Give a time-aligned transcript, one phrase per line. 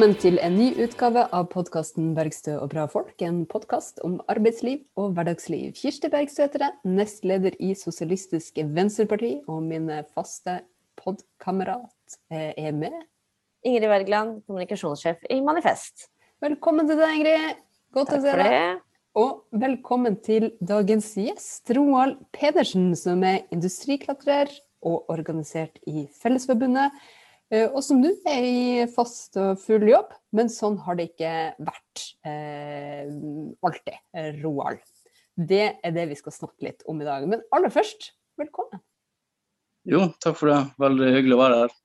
[0.00, 3.20] velkommen til en ny utgave av podkasten 'Bergstø og bra folk'.
[3.20, 5.74] En podkast om arbeidsliv og hverdagsliv.
[5.76, 10.62] Kirsti Bergstø heter jeg, nestleder i Sosialistisk Venstreparti, og min faste
[10.96, 12.96] podkamerat er med.
[13.62, 16.08] Ingrid Wergeland, kommunikasjonssjef i Manifest.
[16.40, 17.60] Velkommen til deg, Ingrid.
[17.92, 18.82] Godt Takk å se deg.
[19.20, 24.48] Og velkommen til dagens gjest, Roald Pedersen, som er industriklatrer
[24.80, 26.88] og organisert i Fellesforbundet.
[27.52, 31.34] Eh, Og som nå er i fast og full jobb, men sånn har det ikke
[31.58, 33.10] vært eh,
[33.66, 34.00] alltid,
[34.42, 34.80] Roald.
[35.40, 37.26] Det er det vi skal snakke litt om i dag.
[37.28, 38.82] Men aller først, velkommen.
[39.88, 40.58] Jo, takk for det.
[40.82, 41.78] Veldig hyggelig å være her.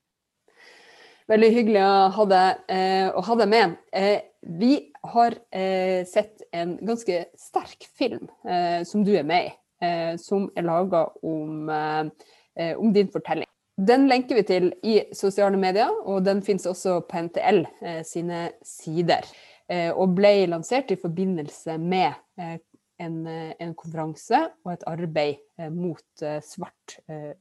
[1.32, 3.78] Veldig hyggelig å ha deg, eh, ha deg med.
[3.96, 4.20] Eh,
[4.60, 4.74] vi
[5.10, 10.52] har eh, sett en ganske sterk film eh, som du er med i, eh, som
[10.54, 13.50] er laga om, om din fortelling.
[13.76, 18.48] Den lenker vi til i sosiale medier, og den finnes også på NTL eh, sine
[18.64, 19.28] sider.
[19.68, 22.56] Eh, og ble lansert i forbindelse med eh,
[23.02, 26.98] en, eh, en konferanse og et arbeid eh, mot eh, svart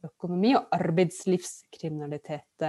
[0.06, 2.64] økonomi og arbeidslivskriminalitet.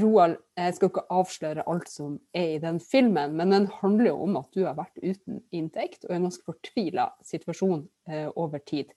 [0.00, 4.16] Roald, jeg skal ikke avsløre alt som er i den filmen, men den handler jo
[4.26, 7.86] om at du har vært uten inntekt og i en ganske fortvila situasjon
[8.34, 8.90] over tid.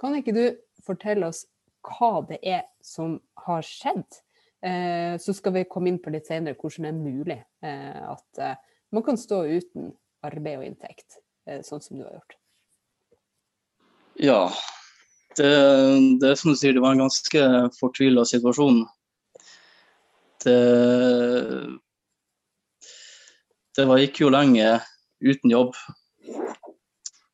[0.00, 0.42] Kan ikke du
[0.82, 1.44] fortelle oss
[1.86, 4.22] hva det er som har skjedd?
[4.62, 8.38] Eh, så skal vi komme inn på litt senere hvordan det er mulig eh, at
[8.38, 8.58] eh,
[8.94, 9.90] man kan stå uten
[10.22, 11.16] arbeid og inntekt,
[11.66, 12.34] sånn som du har gjort.
[14.22, 14.42] Ja,
[15.34, 15.48] det,
[16.22, 18.84] det er som du sier, det var en ganske fortvila situasjon.
[20.44, 20.58] Det,
[23.80, 24.76] det var, gikk jo lenge
[25.24, 25.74] uten jobb,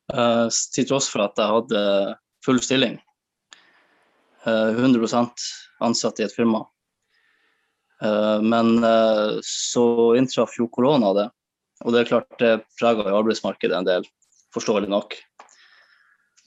[0.09, 1.83] til tross for at jeg hadde
[2.47, 2.97] full stilling.
[4.43, 5.31] Eh, 100%
[5.79, 6.63] ansatt i et firma.
[8.01, 11.27] Eh, men eh, så inntraff jo korona det,
[11.83, 14.07] og det er klart det prega arbeidsmarkedet en del,
[14.55, 15.17] forståelig nok.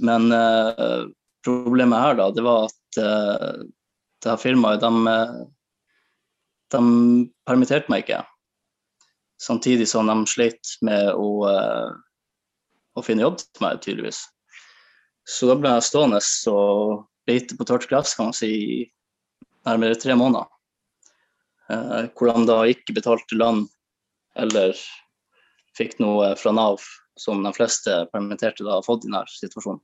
[0.01, 1.05] Men eh,
[1.45, 3.65] problemet her da, det var at eh,
[4.23, 5.37] det her firmaet, de, eh,
[6.73, 6.83] de
[7.49, 8.23] permitterte meg ikke.
[9.43, 11.93] Samtidig som de slet med å, eh,
[12.97, 14.25] å finne jobb til meg, tydeligvis.
[15.29, 19.99] Så da ble jeg stående og leite på tørt gress, kan man si, i nærmere
[19.99, 20.49] tre måneder.
[21.73, 23.65] Eh, hvor de da ikke betalte lønn
[24.39, 24.77] eller
[25.77, 26.83] fikk noe fra Nav,
[27.21, 29.81] som de fleste permitterte da har fått i denne situasjonen.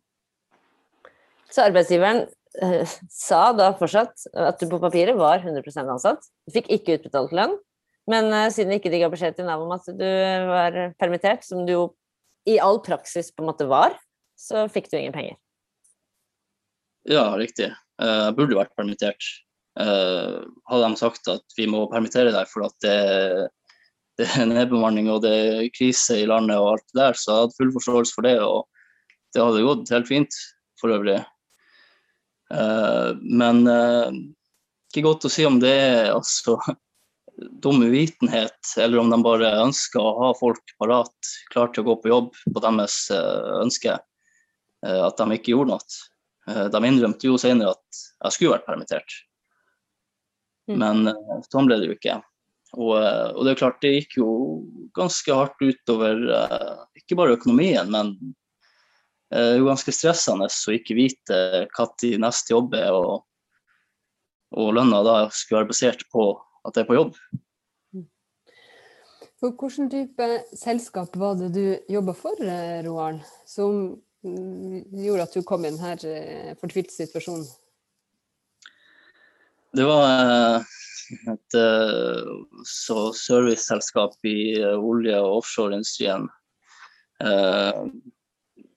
[1.49, 2.27] Så arbeidsgiveren
[2.61, 6.29] eh, sa da fortsatt at du på papiret var 100% ansatt.
[6.45, 7.57] Du fikk ikke utbetalt lønn,
[8.11, 10.09] men eh, siden ikke de ga beskjed til Nav om at du
[10.51, 11.87] var permittert, som du jo
[12.49, 13.97] i all praksis på en måte var,
[14.39, 15.37] så fikk du ingen penger.
[17.07, 17.71] Ja, riktig.
[18.03, 19.23] Eh, Jeg burde vært permittert.
[19.79, 20.39] Eh,
[20.71, 23.49] Hadde de sagt at vi må permittere deg for at det,
[24.19, 27.45] det er nedbemanning og det er krise i landet og alt det der, så jeg
[27.45, 28.37] hadde full forståelse for det.
[28.43, 28.67] Og
[29.35, 30.41] det hadde gått helt fint
[30.81, 31.21] for øvrig.
[32.53, 33.63] Eh, Men
[34.89, 36.59] ikke godt å si om det er altså
[37.63, 41.99] dum uvitenhet, eller om de bare ønsker å ha folk parat, klar til å gå
[42.03, 43.95] på jobb på deres ønske,
[44.83, 45.99] at de ikke gjorde noe.
[46.49, 49.21] Eh, De innrømte jo senere at jeg skulle vært permittert.
[50.69, 50.81] Mm.
[50.81, 52.19] Men eh, sånn ble det jo ikke.
[52.77, 54.29] Og, eh, og det er klart, det gikk jo
[54.97, 56.21] ganske hardt utover
[56.99, 58.15] ikke bare økonomien, men
[59.29, 61.39] det er jo ganske stressende å ikke vite
[61.77, 63.27] når neste jobb er, og,
[64.57, 66.31] og lønna da skulle være basert på
[66.65, 67.19] at jeg er på jobb.
[69.39, 70.29] For hvilken type
[70.59, 72.41] selskap var det du jobba for,
[72.89, 73.93] Roald, som mm,
[74.23, 77.47] gjorde at du kom i denne fortvilte situasjonen?
[79.77, 80.77] Det var eh,
[81.33, 82.31] et eh,
[82.65, 86.29] serviceselskap i eh, olje- og offshoreindustrien.
[87.25, 87.83] Eh,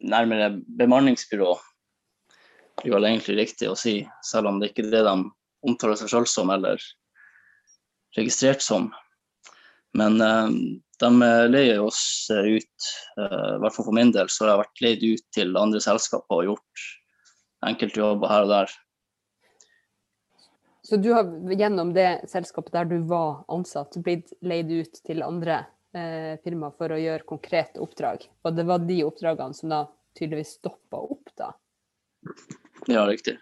[0.02, 1.54] nærmere bemanningsbyrå,
[2.82, 5.16] blir vel egentlig riktig å si, selv om det ikke er det de
[5.68, 6.82] omtaler seg selv som eller
[8.18, 8.90] registrert som.
[9.98, 10.48] Men eh,
[11.02, 14.62] de leier oss eh, ut, eh, i hvert fall for min del, så har jeg
[14.64, 16.88] vært leid ut til andre selskaper og gjort
[17.68, 18.74] enkelte jobber her og der.
[20.82, 25.62] Så du har gjennom det selskapet der du var ansatt, blitt leid ut til andre
[25.94, 28.26] eh, firmaer for å gjøre konkrete oppdrag.
[28.46, 29.84] Og det var de oppdragene som da
[30.18, 31.54] tydeligvis stoppa opp, da.
[32.90, 33.38] Ja, riktig.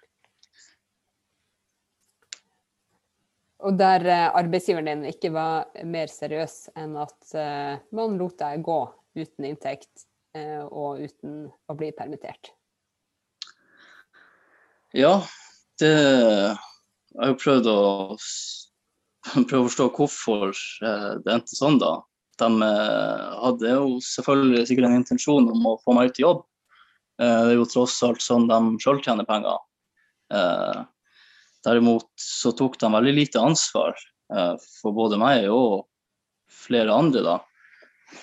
[3.59, 8.63] Og der eh, arbeidsgiveren din ikke var mer seriøs enn at eh, man lot deg
[8.63, 8.79] gå
[9.19, 10.05] uten inntekt
[10.37, 12.53] eh, og uten å bli permittert.
[14.95, 15.19] Ja,
[15.79, 17.81] det Jeg har jo prøvd å
[19.49, 20.53] prøve å forstå hvorfor
[21.25, 21.97] det endte sånn, da.
[22.39, 26.45] De hadde jo selvfølgelig sikkert en intensjon om å få meg ut i jobb.
[27.19, 29.57] Det er jo tross alt sånn de sjøl tjener penger.
[31.69, 33.93] Derimot så tok de veldig lite ansvar
[34.33, 35.85] eh, for både meg og
[36.49, 37.37] flere andre, da.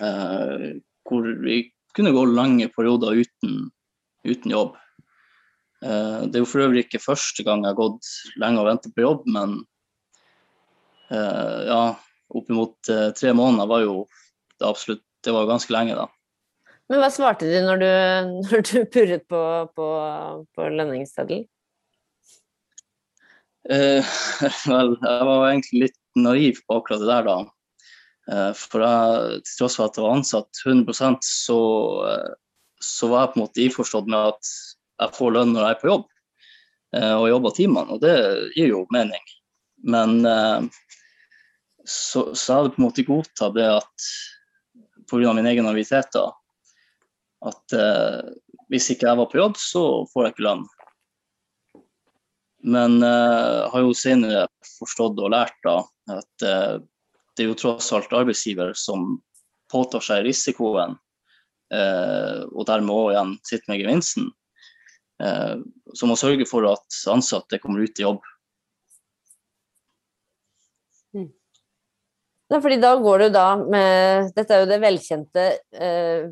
[0.02, 0.66] Eh,
[1.06, 1.60] hvor vi
[1.96, 3.70] kunne gå lange perioder uten,
[4.26, 4.74] uten jobb.
[5.84, 8.10] Eh, det er jo for øvrig ikke første gang jeg har gått
[8.40, 9.56] lenge og ventet på jobb, men
[11.12, 11.80] eh, ja,
[12.34, 13.98] oppimot eh, tre måneder var jo
[14.56, 16.04] det absolutt Det var ganske lenge, da.
[16.86, 17.88] Men hva svarte de når du,
[18.46, 19.42] når du purret på,
[19.74, 19.86] på,
[20.54, 21.48] på lønningsseddelen?
[23.70, 24.04] Eh,
[24.70, 27.38] vel, jeg var egentlig litt naiv på akkurat det der, da.
[28.32, 31.60] Eh, for jeg, til tross for at jeg var ansatt 100 så,
[32.10, 32.34] eh,
[32.82, 34.52] så var jeg på en måte innforstått med at
[35.02, 36.12] jeg får lønn når jeg er på jobb
[36.96, 38.12] og jobber timene, og det
[38.54, 39.20] gir jo mening.
[39.84, 40.14] Men
[41.84, 44.06] så, så jeg hadde på en måte godtatt det at
[45.10, 45.34] pga.
[45.36, 46.30] min egen naivitet da,
[47.50, 47.76] at
[48.72, 49.84] hvis ikke jeg var på jobb, så
[50.14, 50.64] får jeg ikke lønn.
[52.64, 54.46] Men jeg har jo senere
[54.78, 55.80] forstått og lært da,
[56.14, 59.18] at det er jo tross alt arbeidsgiver som
[59.72, 60.96] påtar seg risikoen,
[61.74, 64.30] og dermed òg igjen sitter med gevinsten.
[65.94, 68.24] Som må sørge for at ansatte kommer ut i jobb.
[72.46, 76.28] Ja, fordi da går du da med Dette er jo det velkjente eh,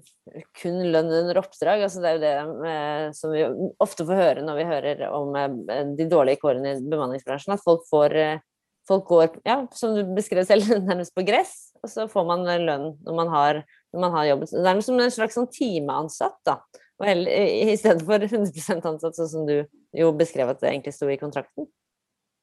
[0.61, 1.83] kun lønn under oppdrag.
[1.83, 3.43] altså Det er jo det eh, som vi
[3.83, 7.57] ofte får høre når vi hører om eh, de dårlige kårene i bemanningsbransjen.
[7.57, 8.45] At folk får eh,
[8.89, 12.91] folk går, ja, som du beskrev selv, nærmest på gress, og så får man lønn
[13.05, 13.63] når man har,
[13.95, 14.55] når man har jobbet.
[14.55, 16.59] Det er som en slags sånn timeansatt, da.
[17.03, 19.57] Og I stedet for 100% ansatt, sånn som du
[19.95, 21.67] jo beskrev at det egentlig sto i kontrakten?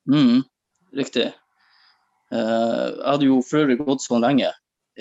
[0.10, 0.42] Mm,
[0.98, 1.30] riktig.
[2.32, 4.50] Uh, jeg hadde jo for øvrig gått så lenge.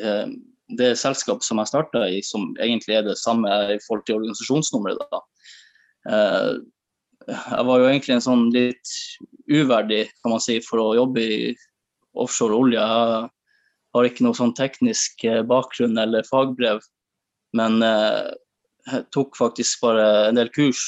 [0.00, 0.30] Uh,
[0.78, 5.02] det selskapet som jeg starta i, som egentlig er det samme i forhold til organisasjonsnummeret,
[5.10, 5.22] da.
[6.10, 6.52] Uh,
[7.30, 8.94] jeg var jo egentlig en sånn litt
[9.50, 11.40] uverdig, kan man si, for å jobbe i
[12.18, 12.80] offshore olje.
[12.80, 16.80] Jeg har ikke noe sånn teknisk bakgrunn eller fagbrev,
[17.54, 20.80] men jeg tok faktisk bare en del kurs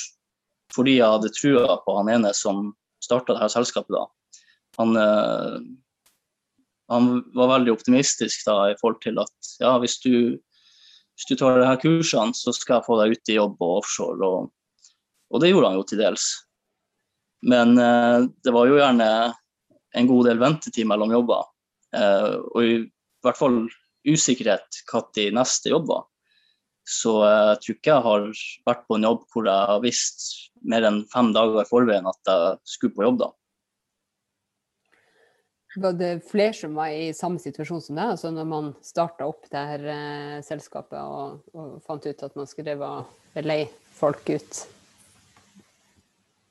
[0.74, 2.70] fordi jeg hadde trua på han ene som
[3.04, 3.92] starta dette selskapet.
[3.92, 4.06] da.
[4.78, 5.56] Han, eh,
[6.92, 10.14] han, var veldig optimistisk da i forhold til at ja, hvis du,
[11.16, 14.28] hvis du tar disse kursene, så skal jeg få deg ut i jobb og offshore.
[14.28, 14.92] Og,
[15.32, 16.28] og det gjorde han jo til dels.
[17.48, 19.08] Men eh, det var jo gjerne
[19.98, 21.48] en god del ventetid mellom jobber.
[21.96, 22.78] Eh, og i
[23.24, 23.64] hvert fall
[24.08, 26.06] usikkerhet når neste jobb var.
[26.82, 28.24] Så jeg tror ikke jeg har
[28.66, 30.24] vært på en jobb hvor jeg har visst
[30.66, 33.28] mer enn fem dager i forveien at jeg skulle på jobb da.
[35.74, 39.46] Var det flere som var i samme situasjon som deg, altså når man starta opp
[39.52, 42.76] det her eh, selskapet og, og, fant ut at man skulle
[43.40, 44.60] leie folk ut?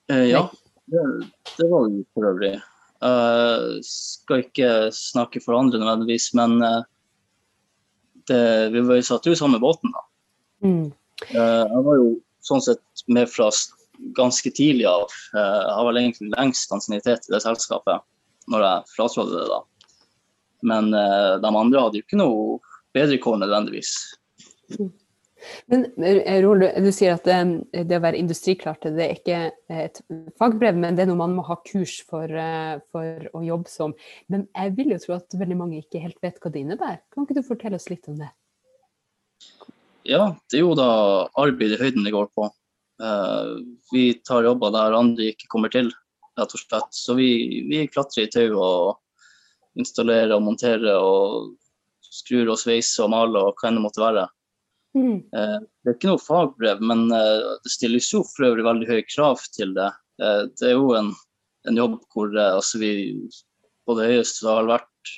[0.10, 0.42] Eh, ja,
[0.90, 1.06] det,
[1.54, 2.56] det, var jo for øvrig.
[3.02, 6.82] Uh, skal ikke snakke for andre nødvendigvis, men uh,
[8.30, 8.42] det,
[8.74, 10.06] vi var jo satt jo i samme båten, da.
[10.66, 10.88] Mm.
[11.30, 12.12] Uh, jeg var jo
[12.46, 13.52] sånn sett med fra
[14.18, 15.14] ganske tidlig av.
[15.34, 18.02] Uh, jeg vel egentlig lengst ansiennitet i det selskapet
[18.50, 19.62] når jeg fratrådte det, da.
[20.72, 22.58] Men eh, de andre hadde jo ikke noe
[22.96, 23.94] bedre kår nødvendigvis.
[25.72, 25.88] Men
[26.44, 27.38] Roald, du sier at det,
[27.74, 29.40] det, å være industriklart det er ikke
[29.74, 30.02] et
[30.38, 32.30] fagbrev, men det er noe man må ha kurs for,
[32.94, 33.96] for, å jobbe som.
[34.30, 37.02] Men jeg vil jo tro at veldig mange ikke helt vet hva det innebærer.
[37.10, 38.30] Kan ikke du fortelle oss litt om det?
[40.06, 40.92] Ja, det er jo da
[41.42, 42.46] arbeid i høyden det går på.
[43.94, 45.90] Vi tar jobber der andre ikke kommer til,
[46.40, 46.92] rett og slett.
[46.96, 47.32] Så vi,
[47.70, 51.56] vi klatrer i tau og installerer og monterer og
[52.12, 54.28] skrur og sveiser og maler og hva enn det måtte være.
[54.98, 55.18] Mm.
[55.32, 59.08] Uh, det er ikke noe fagbrev, men uh, det stilles jo for øvrig veldig høye
[59.08, 59.92] krav til det.
[60.20, 61.14] det er jo en,
[61.70, 62.92] en jobb hvor altså vi
[63.88, 65.14] på det høyeste har vært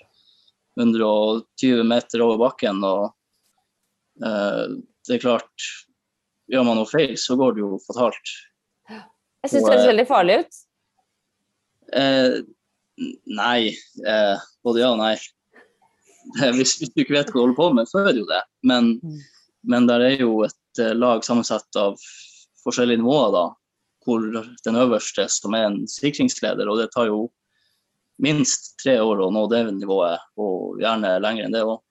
[0.80, 2.86] 120 meter over bakken.
[2.86, 3.12] og
[4.22, 4.66] Eh,
[5.08, 5.70] det er klart,
[6.52, 8.36] gjør man noe feil, så går det jo fatalt.
[8.90, 10.62] Jeg syns det høres veldig farlig ut.
[11.96, 12.40] Eh,
[13.26, 13.74] nei.
[14.08, 15.16] Eh, både ja og nei.
[16.56, 18.40] Hvis, hvis, du ikke vet hva du holder på med, så er det jo det.
[18.64, 19.18] Men, mm.
[19.74, 21.98] men der er jo et uh, lag sammensatt av
[22.64, 23.42] forskjellige nivåer, da.
[24.08, 24.24] Hvor
[24.64, 27.26] den øverste, som er en sikringsleder, og det tar jo
[28.24, 31.82] minst tre år å nå det nivået, og gjerne lenger enn det òg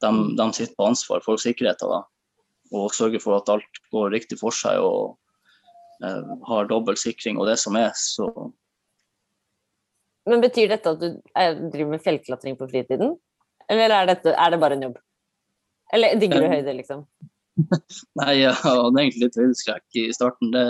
[0.00, 2.02] de, de sitter på ansvar for sikkerheten da,
[2.74, 5.16] og sørger for at alt går riktig for seg og
[6.04, 7.90] eh, har dobbel sikring og det som er.
[7.96, 8.28] Så
[10.28, 13.16] Men betyr dette at du er, driver med fjellklatring på fritiden?
[13.68, 15.00] Eller er, dette, er det bare en jobb?
[15.94, 17.04] Eller digger du Um, høyde, liksom?
[18.20, 20.52] Nei, jeg hadde egentlig litt høydeskrekk i starten.
[20.54, 20.64] Det,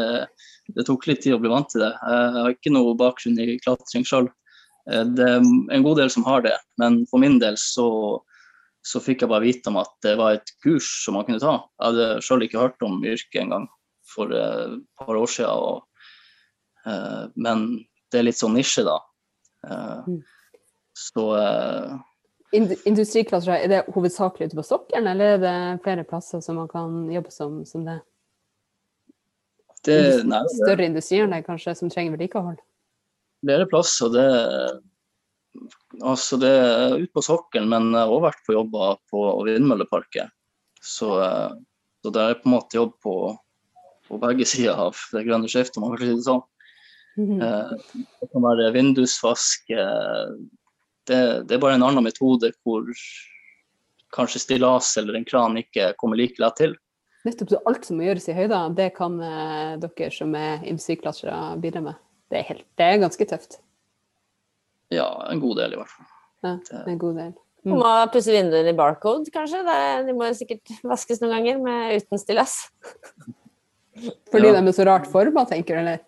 [0.77, 1.91] det tok litt tid å bli vant til det.
[1.91, 4.31] Jeg har ikke noe bakgrunn i klatring sjøl.
[4.89, 7.89] Det er en god del som har det, men for min del så,
[8.81, 11.59] så fikk jeg bare vite om at det var et kurs som man kunne ta.
[11.77, 13.69] Jeg hadde sjøl ikke hørt om yrket engang
[14.09, 15.53] for et par år siden.
[15.53, 16.09] Og,
[16.89, 17.69] eh, men
[18.09, 18.97] det er litt sånn nisje, da.
[19.67, 20.23] Eh, Mm.
[20.95, 21.97] så eh,
[22.53, 27.11] Ind er det hovedsakelig ute på sokkelen, eller er det flere plasser som man kan
[27.13, 27.99] jobbe som, som det?
[29.85, 32.57] det, nei, Større industrianlegg kanskje, som trenger vedlikehold?
[33.45, 34.09] flere plasser.
[34.11, 34.27] Det,
[36.03, 40.33] altså det er ute på sokkelen, men jeg har også vært på jobber på Vindmølleparket.
[40.83, 41.53] Så, eh,
[42.03, 43.15] så det er på en måte jobb på,
[44.09, 46.45] på begge sider av det grønne skiftet, om man kan si det sånn.
[47.19, 47.41] Mhm.
[47.43, 47.71] Eh,
[48.21, 49.71] Det kan være vindusvask.
[49.71, 50.37] eh,
[51.09, 52.85] Det, det er bare en annen metode hvor
[54.13, 56.75] kanskje stillas eller en kran ikke kommer like lett til.
[57.25, 61.57] Nettopp så alt som må gjøres i høyder, det kan eh, dere som er industriklatrere
[61.61, 61.97] bidra med.
[62.31, 63.59] Det er, helt, det er ganske tøft.
[64.93, 66.07] Ja, en god del i hvert fall.
[66.45, 66.53] Ja,
[66.87, 67.33] en god del.
[67.65, 69.65] Du må pusse vinduene i barcode, kanskje?
[69.67, 72.55] Det, de må sikkert vaskes noen ganger med, uten stillas.
[74.31, 74.61] Fordi Ja.
[74.61, 76.05] de er så rart forma, tenker du, eller?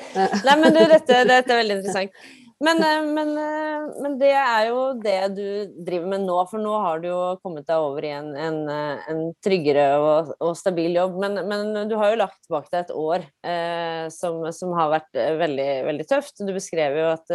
[0.46, 2.22] Nei, men du, dette, dette er veldig interessant.
[2.60, 5.44] Men, eh, men, eh, men det er jo det du
[5.86, 9.06] driver med nå, for nå har du jo kommet deg over i en, en, eh,
[9.08, 11.16] en tryggere og, og stabil jobb.
[11.22, 15.22] Men, men du har jo lagt bak deg et år eh, som, som har vært
[15.40, 16.44] veldig, veldig tøft.
[16.44, 17.34] Du beskrev jo at,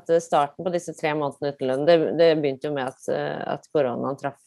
[0.00, 3.06] at starten på disse tre månedene uten lønn, det, det begynte jo med at,
[3.54, 4.42] at koronaen traff,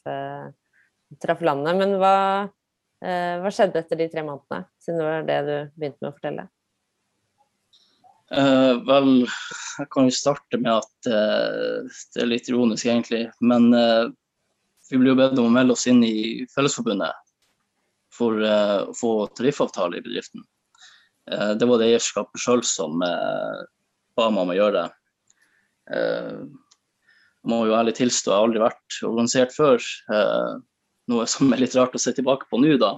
[1.24, 1.80] traff landet.
[1.80, 2.16] Men hva,
[3.08, 6.18] eh, hva skjedde etter de tre månedene, siden det var det du begynte med å
[6.18, 6.50] fortelle?
[8.30, 9.24] Eh, vel,
[9.80, 13.24] jeg kan jo starte med at uh, det er litt ironisk, egentlig.
[13.42, 14.12] Men uh,
[14.92, 17.18] vi blir jo bedt om å melde oss inn i Fellesforbundet
[18.14, 20.42] for å få tariffavtale i bedriften.
[21.30, 24.88] Det var det eierskapet sjøl som ba meg om å gjøre det.
[25.94, 29.86] Jeg må jo ærlig tilstå, jeg har aldri vært organisert før.
[31.14, 32.92] noe som er litt rart å se tilbake på nå, da.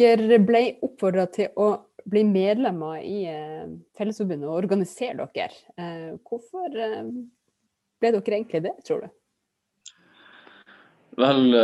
[0.00, 1.72] Dere ble oppfordra til å
[2.10, 5.54] bli medlemmer i eh, Fellesforbundet og organisere dere.
[5.78, 7.08] Eh, hvorfor eh,
[8.00, 9.08] ble dere egentlig det, tror du?
[11.20, 11.56] Vel,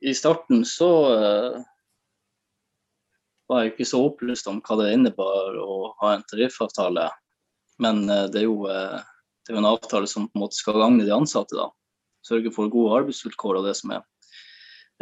[0.00, 0.88] i starten så
[3.50, 7.10] var jeg ikke så opplyst om hva det innebar å ha en tariffavtale.
[7.82, 11.12] Men det er jo det er en avtale som på en måte skal gagne de
[11.12, 11.58] ansatte.
[11.58, 11.68] da.
[12.24, 14.06] Sørge for gode arbeidsvilkår og det som er.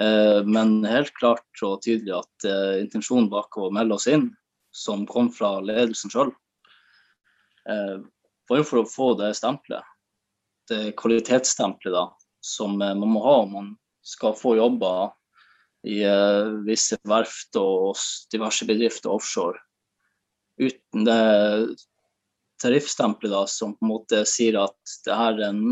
[0.02, 4.30] Eh, Men helt klart og tydelig at eh, intensjonen bak å melde oss inn,
[4.74, 6.32] som kom fra ledelsen sjøl,
[8.48, 9.84] var jo for å få det stempelet.
[10.68, 12.08] Det kvalitetsstempelet da,
[12.44, 13.70] som eh, man må ha om man
[14.04, 15.12] skal få jobber
[15.88, 18.00] i eh, visse verft og
[18.32, 19.60] diverse bedrifter offshore.
[20.60, 21.76] Uten det
[22.62, 25.64] tariffstempelet da, som på en måte sier at det her er en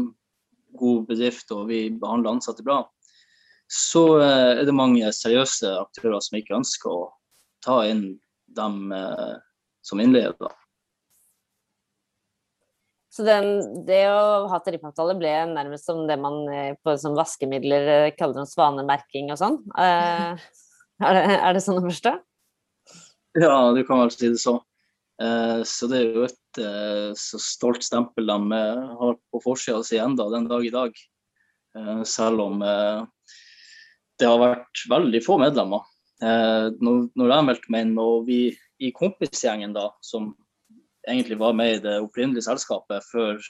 [0.77, 2.83] god bedrift og vi behandler ansatte bra,
[3.73, 7.05] så eh, er det mange seriøse aktører som ikke ønsker å
[7.65, 8.19] ta inn
[8.53, 9.39] dem eh,
[9.81, 10.53] som innleder.
[13.13, 18.13] Så den, det å ha tariffavtale ble nærmest som det man eh, på som vaskemidler
[18.19, 19.57] kaller om svanemerking og sånn.
[19.81, 20.37] Er,
[21.01, 22.13] det, er det sånn å forstå?
[23.41, 24.59] Ja, du kan vel si det så.
[25.23, 26.39] Eh, så det er jo et
[27.17, 28.61] så stolt stempel de
[29.01, 30.99] har på forsida si enda den dag i dag.
[32.05, 32.61] Selv om
[34.23, 35.83] det har vært veldig få medlemmer.
[36.23, 38.41] Eh, når, når jeg meldte meg inn, og vi
[38.83, 40.31] i kompisgjengen da, som
[41.09, 43.41] egentlig var med i det opprinnelige selskapet før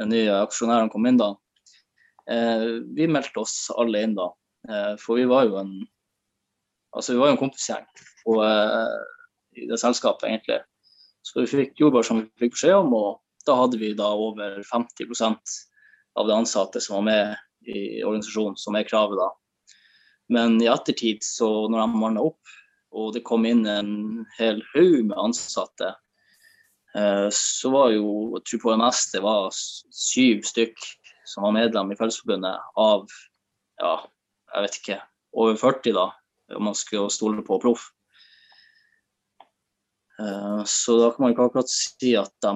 [0.00, 1.34] den nye aksjonæren kom inn da,
[2.30, 4.30] eh, vi meldte oss alle inn da.
[4.68, 5.72] Eh, for vi var jo en
[6.96, 7.84] altså vi var jo en kompisgjeng
[8.30, 8.98] og, eh,
[9.60, 10.62] i det selskapet, egentlig.
[11.22, 14.62] Så vi fikk bare som vi fikk beskjed om, og da hadde vi da over
[14.64, 15.58] 50%
[16.16, 17.36] av de ansatte som var med
[17.68, 19.28] i organisasjonen, som er kravet da.
[20.28, 22.56] Men i ettertid, så når de manna opp,
[22.92, 23.92] og det kom inn en
[24.38, 25.92] hel haug med ansatte,
[26.96, 30.88] eh, så var jo jeg tror på det var syv stykk
[31.28, 33.04] som var medlem i Fellesforbundet av
[33.78, 33.94] ja,
[34.54, 34.98] jeg vet ikke,
[35.38, 36.06] over 40 da,
[36.56, 37.90] om man skulle stole på proff.
[40.18, 42.54] Eh, Så da kan man ikke akkurat si at de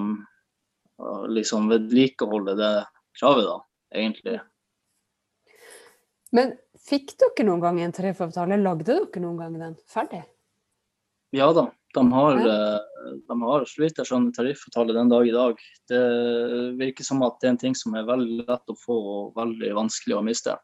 [0.98, 2.72] eh, liksom vedlikeholder det
[3.20, 3.58] kravet, da,
[3.94, 4.40] egentlig.
[6.32, 6.56] Men
[6.88, 8.58] fikk dere noen gang en tariffavtale?
[8.62, 10.24] Lagde dere noen gang den ferdig?
[11.32, 12.48] Ja da, De har, Ja.
[12.48, 15.58] eh, de har så vidt jeg skjønner, tariffavtale den dag i dag.
[15.88, 16.02] Det
[16.78, 19.74] virker som at det er en ting som er veldig lett å få og veldig
[19.76, 20.56] vanskelig å miste.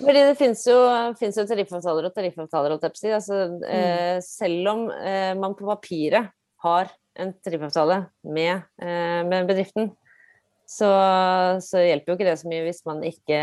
[0.00, 0.78] Fordi det finnes jo,
[1.18, 3.14] finnes jo tariffavtaler og tariffavtaler, holdt jeg på å.
[3.18, 3.38] Altså,
[3.68, 6.30] eh, selv om eh, man på papiret
[6.64, 6.90] har
[7.20, 9.90] en tariffavtale med, eh, med bedriften,
[10.64, 10.88] så,
[11.60, 13.40] så hjelper jo ikke det så mye hvis man ikke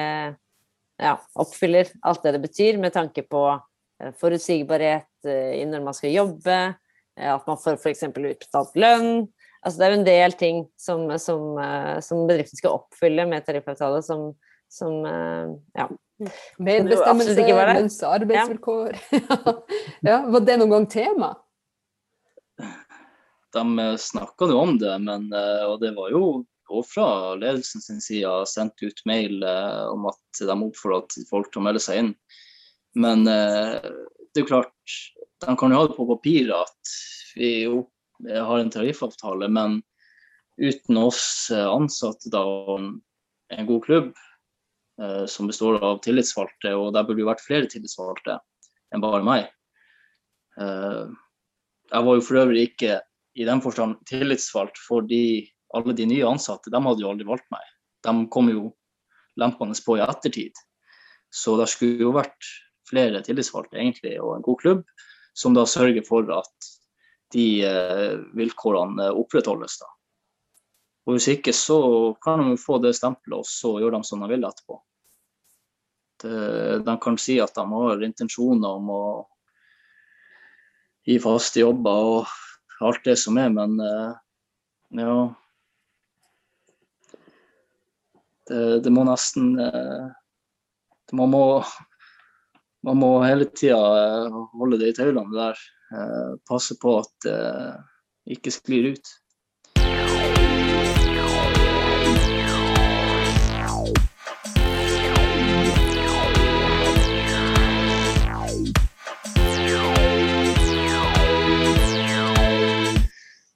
[0.97, 6.13] ja, oppfyller alt det det betyr, med tanke på eh, forutsigbarhet eh, når man skal
[6.15, 6.57] jobbe,
[7.19, 8.07] eh, at man får f.eks.
[8.09, 9.27] utbetalt lønn.
[9.61, 11.57] Altså, det er jo en del ting som, som,
[12.05, 14.29] som bedriften skal oppfylle med tariffavtale, som,
[14.71, 15.87] som ja,
[16.61, 18.95] Medbestemmelse, lønns- og arbeidsvilkår.
[20.07, 21.31] ja, var det noen gang tema?
[23.57, 25.27] De snakka jo om det, men,
[25.67, 26.23] og det var jo
[26.69, 31.61] og fra ledelsen sin side sendt ut mail eh, om at de oppfordra folk til
[31.61, 32.13] å melde seg inn.
[32.97, 33.77] Men eh,
[34.33, 34.97] det er klart,
[35.43, 36.97] de kan jo ha det på papiret at
[37.37, 37.85] vi jo
[38.25, 39.81] har en tariffavtale, men
[40.57, 42.43] uten oss eh, ansatte da,
[43.53, 44.13] en god klubb
[45.01, 48.39] eh, som består av tillitsvalgte, og der burde jo vært flere tillitsvalgte
[48.93, 49.51] enn bare meg.
[50.59, 51.05] Eh,
[51.91, 52.99] jeg var jo for øvrig ikke
[53.37, 57.65] i den forstand tillitsvalgt fordi alle de nye ansatte de hadde jo aldri valgt meg.
[58.05, 58.71] De kom jo
[59.39, 60.55] lempende på i ettertid.
[61.33, 62.49] Så det skulle jo vært
[62.87, 64.83] flere tillitsvalgte egentlig, og en god klubb,
[65.37, 66.71] som da sørger for at
[67.35, 69.79] de eh, vilkårene opprettholdes.
[69.81, 69.89] da.
[71.07, 71.79] Og Hvis ikke så
[72.23, 74.79] kan de få det stempelet, og så gjør de som de vil etterpå.
[76.23, 79.03] De kan si at de har intensjoner om å
[81.05, 84.15] gi faste jobber og alt det som er, men eh,
[84.97, 85.19] ja
[88.49, 90.07] det, det må nesten eh,
[91.15, 91.43] Man må,
[92.87, 93.77] man må hele tida
[94.57, 95.61] holde det i tøylene der.
[95.95, 99.15] eh, Passe på at det ikke sklir ut.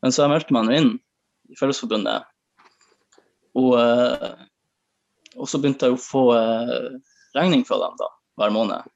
[0.01, 0.93] Men så jeg meldte meg nå inn
[1.51, 2.25] i Fellesforbundet.
[3.59, 4.40] Og, eh,
[5.37, 6.89] og så begynte jeg å få eh,
[7.37, 8.89] regning fra dem da, hver måned.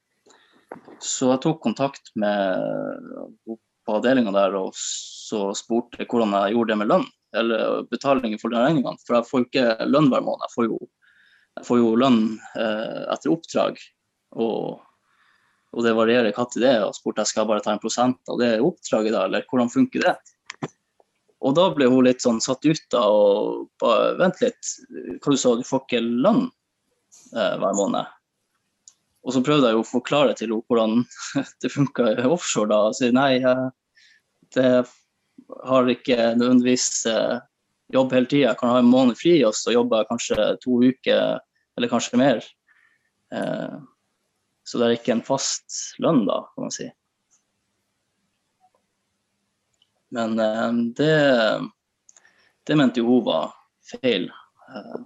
[1.03, 3.45] Så jeg tok kontakt med
[3.85, 8.51] på avdelinga der og så spurte hvordan jeg gjorde det med lønn, eller betaling for
[8.51, 8.99] de regningene.
[9.05, 10.47] For jeg får jo ikke lønn hver måned.
[10.47, 10.79] Jeg får jo,
[11.59, 12.21] jeg får jo lønn
[12.59, 13.79] eh, etter oppdrag.
[14.35, 14.81] Og,
[15.75, 16.85] og det varierer når det er.
[16.87, 19.71] Og spurte jeg skal jeg bare ta en prosent av det oppdraget, da, eller hvordan
[19.73, 20.15] funker det?
[21.45, 24.75] Og da ble hun litt sånn satt ut da, og bare vent litt,
[25.21, 28.13] hva du sa, du får ikke lønn eh, hver måned.
[29.25, 31.03] Og så prøvde jeg å forklare til henne hvordan
[31.61, 32.81] det funka offshore da.
[32.89, 33.39] Og si nei,
[34.57, 34.71] det
[35.69, 37.37] har ikke nødvendigvis eh,
[37.93, 38.51] jobb hele tida.
[38.51, 41.41] Jeg kan ha en måned fri, og så jobber jeg kanskje to uker,
[41.77, 42.45] eller kanskje mer.
[43.33, 43.75] Eh,
[44.65, 46.89] så det er ikke en fast lønn da, kan man si.
[50.15, 51.15] Men eh, det,
[52.67, 53.51] det mente jo hun var
[53.89, 54.29] feil.
[54.69, 55.01] Eh,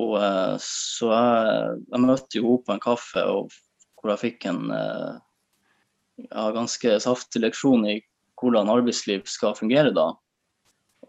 [0.00, 3.56] og eh, så jeg, jeg møtte jo henne på en kaffe og,
[4.00, 7.98] hvor jeg fikk en ja, ganske saftig leksjon i
[8.40, 10.06] hvordan arbeidsliv skal fungere da.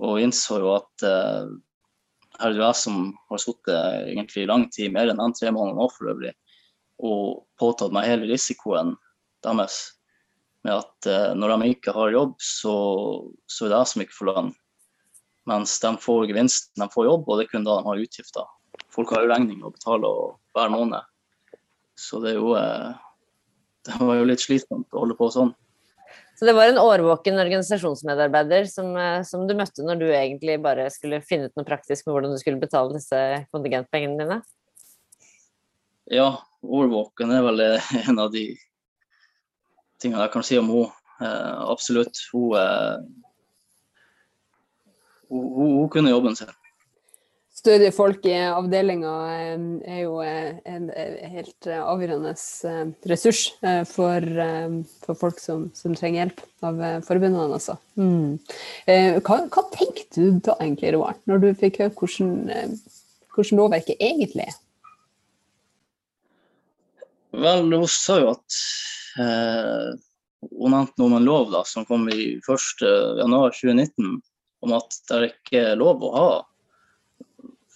[0.01, 1.53] Og innså jo at eh,
[2.41, 2.99] her er det jeg som
[3.29, 6.33] har sittet i lang tid, mer enn de tre månedene nå for øvrig,
[7.01, 8.95] og påtatt meg hele risikoen
[9.45, 9.81] deres
[10.65, 12.73] med at eh, når de ikke har jobb, så,
[13.49, 14.51] så er det jeg som ikke får lønn.
[15.49, 18.51] Mens de får gevinsten, de får jobb, og det er kun da de har utgifter.
[18.93, 20.11] Folk har jo regninger å betale
[20.55, 21.09] hver måned.
[21.97, 22.91] Så det er jo eh,
[23.87, 25.55] Det var jo litt slitsomt å holde på sånn.
[26.37, 30.85] Så det var en årvåken organisasjonsmedarbeider som, eh, som du møtte når du egentlig bare
[30.93, 34.37] skulle finne ut noe praktisk med hvordan du skulle betale disse kontingentpengene dine?
[36.13, 36.29] Ja,
[36.61, 37.65] årvåken er vel
[38.05, 38.51] en av de
[40.01, 40.89] tingene jeg kan si om henne.
[41.21, 42.17] Eh, absolutt.
[42.33, 42.97] Hun, eh,
[45.29, 46.49] hun, hun, hun kunne jobben sin.
[47.61, 49.09] Stødige folk i avdelinga
[49.85, 55.37] er jo eh, en eh, helt eh, avgjørende eh, ressurs eh, for, eh, for folk
[55.43, 57.59] som, som trenger hjelp av eh, forbundene.
[57.59, 57.75] Altså.
[58.01, 58.39] Mm.
[58.89, 62.73] Eh, Hva, hva tenkte du da egentlig, Roar, når du fikk høre hvordan, eh,
[63.35, 64.57] hvordan lovverket egentlig er?
[67.45, 68.61] Vel, hun sa jo at
[69.19, 69.89] eh,
[70.51, 74.15] Hun nevnte noe om en lov da, som kom i 1.1.2019,
[74.61, 76.31] om at det er ikke lov å ha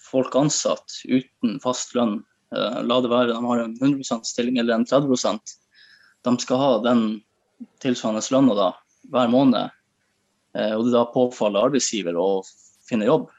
[0.06, 2.19] folk ansatt uten fast lønn.
[2.56, 5.39] Eh, la det være de har en 100 stilling eller en 30
[6.26, 7.06] De skal ha den
[7.84, 8.69] tilsvarende lønna da,
[9.13, 9.69] hver måned,
[10.58, 12.41] eh, og det da påfaller arbeidsgiver å
[12.89, 13.30] finne jobb,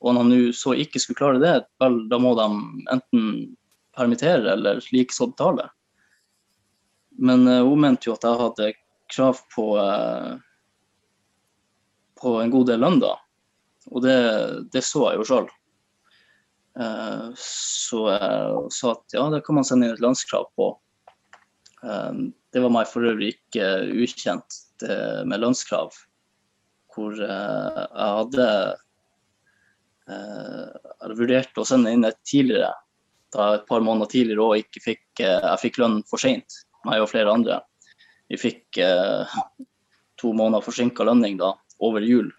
[0.00, 2.46] og når han så ikke skulle klare det, vel, da må de
[2.94, 3.26] enten
[3.96, 5.68] permittere eller likeså betale.
[7.20, 8.68] Men uh, hun mente jo at jeg hadde
[9.12, 10.36] krav på, uh,
[12.20, 13.14] på en god del lønn, da.
[13.90, 14.18] Og det,
[14.72, 15.48] det så jeg jo sjøl.
[16.80, 20.76] Uh, så jeg sa at ja, det kan man sende inn et lønnskrav på.
[22.52, 23.66] det var meg for øvrig ikke
[24.04, 24.96] ukjent, det
[25.28, 25.94] med lønnskrav.
[26.92, 28.48] Hvor jeg hadde
[30.10, 32.72] jeg hadde vurdert å sende inn et tidligere,
[33.32, 37.32] da et par måneder tidligere og fikk, jeg fikk lønn for seint, meg og flere
[37.32, 37.60] andre.
[38.30, 39.38] Vi fikk eh,
[40.20, 42.30] to måneder forsinka lønning da, over jul.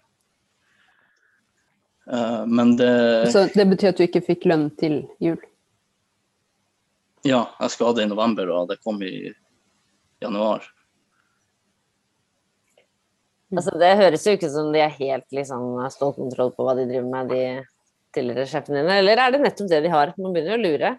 [2.10, 5.40] Eh, men det Så det betyr at du ikke fikk lønn til jul?
[7.22, 9.30] Ja, jeg skulle ha det i november, og det kom i
[10.22, 10.64] januar.
[13.52, 17.10] Altså, det høres jo ikke som de er helt liksom, stålkontroll på hva de driver
[17.12, 18.98] med, de tidligere sjefene dine.
[19.02, 20.14] Eller er det nettopp det de har?
[20.18, 20.92] Man begynner å lure.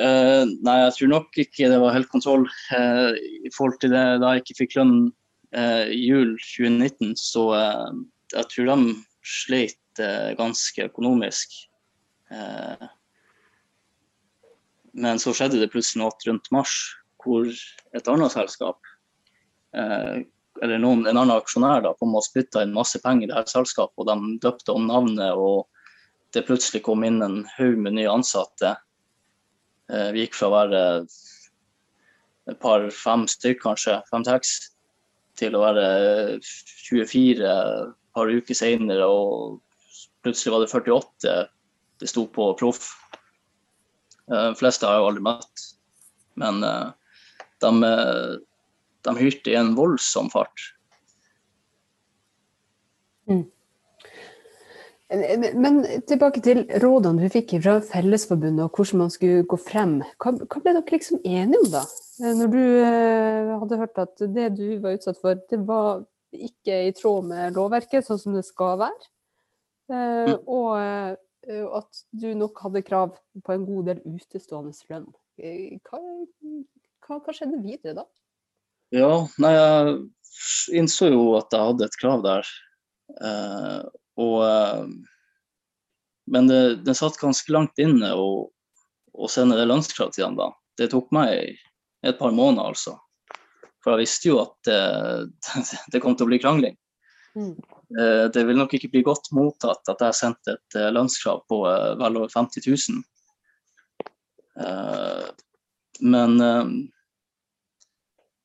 [0.00, 4.04] Uh, nei, jeg tror nok ikke det var helt kontroll uh, i forhold til det
[4.22, 4.94] da jeg ikke fikk lønn
[5.52, 7.12] uh, i jul 2019.
[7.20, 7.44] Så
[8.32, 8.94] jeg tror de
[9.26, 9.76] sleit
[10.38, 11.50] ganske økonomisk.
[14.94, 16.76] men så skjedde det plutselig noe rundt mars,
[17.20, 17.50] hvor
[17.98, 18.78] et annet selskap
[19.74, 23.50] eller noen, en annen aksjonær da, kom og spytta inn masse penger i det her
[23.50, 25.34] selskapet, og de døpte om navnet.
[25.34, 25.68] og
[26.32, 28.76] Det plutselig kom inn en haug med nye ansatte.
[29.90, 30.82] Eh, vi gikk fra å være
[32.50, 34.54] et par-fem stykker, kanskje, fem-seks,
[35.38, 35.86] til å være
[36.42, 39.60] 24 et par uker senere, og
[40.24, 41.34] plutselig var det 48
[42.00, 42.92] det sto på proff.
[44.30, 45.66] Eh, de fleste har jeg jo aldri møtt,
[46.40, 46.88] men eh,
[47.60, 47.74] de
[49.06, 50.66] de hyrte i en voldsom fart.
[53.30, 53.46] Mm.
[55.10, 59.96] Men tilbake til rådene du fikk fra Fellesforbundet og hvordan man skulle gå frem.
[60.22, 61.82] Hva, hva ble dere liksom enige om da?
[62.20, 66.92] Når du eh, hadde hørt at det du var utsatt for, det var ikke i
[66.94, 69.10] tråd med lovverket, sånn som det skal være.
[69.90, 70.36] Eh, mm.
[70.46, 75.08] Og eh, at du nok hadde krav på en god del utestående lønn.
[75.40, 76.00] Hva,
[77.06, 78.06] hva, hva skjedde videre da?
[78.94, 82.52] Ja, nei, jeg innså jo at jeg hadde et krav der.
[83.16, 83.80] Eh,
[84.20, 84.84] og eh,
[86.30, 88.50] Men det, det, satt ganske langt inne å,
[89.28, 90.52] sende det lønnskravet til ham da.
[90.78, 91.58] Det tok meg
[92.06, 92.94] et par måneder, altså.
[93.82, 94.78] For jeg visste jo at det,
[95.92, 96.78] det kom til å bli krangling.
[97.34, 97.56] Mm.
[97.98, 101.64] Eh, det vil nok ikke bli godt mottatt at jeg sendte et eh, lønnskrav på
[101.70, 103.02] eh, vel over 50 000.
[104.62, 105.26] Eh,
[106.00, 106.38] men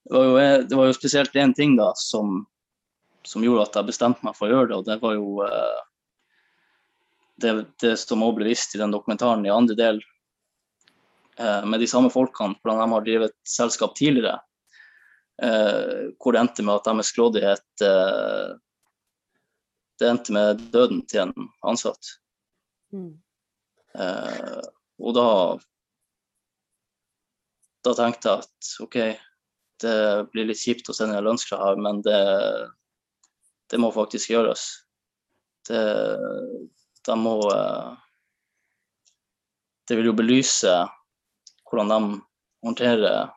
[0.05, 0.33] det var jo,
[0.69, 2.43] det var jo spesielt én ting da som,
[3.27, 5.79] som, gjorde at jeg bestemte meg for å gjøre det, og det var jo eh,
[7.43, 10.01] det, det, som også ble vist i den dokumentaren i andre del,
[11.39, 14.37] eh, med de samme folkene, hvordan de har drevet selskap tidligere,
[15.43, 18.53] eh, hvor det endte med at deres grådighet eh,
[19.95, 22.09] Det endte med døden til en ansatt.
[22.91, 23.13] Mm.
[23.95, 24.57] Eh,
[24.99, 25.29] og da
[27.85, 28.97] da tenkte jeg at OK,
[29.83, 29.97] det
[30.33, 32.17] blir litt kjipt å sende lønnskrav men det,
[33.71, 34.65] det, må faktisk gjøres.
[35.67, 35.81] Det,
[37.05, 37.93] de må eh,
[39.87, 40.73] Det vil jo belyse
[41.65, 42.19] hvordan de
[42.65, 43.33] håndterer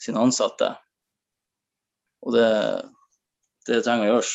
[0.00, 0.72] sine ansatte.
[2.22, 2.48] Og det,
[3.68, 4.32] det trenger å gjøres.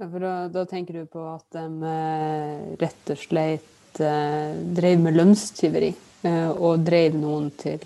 [0.00, 5.06] Ja, for da, da, tenker du på at de eh, rett og slett eh, drev
[5.06, 7.82] med lønnstyveri og drev noen til,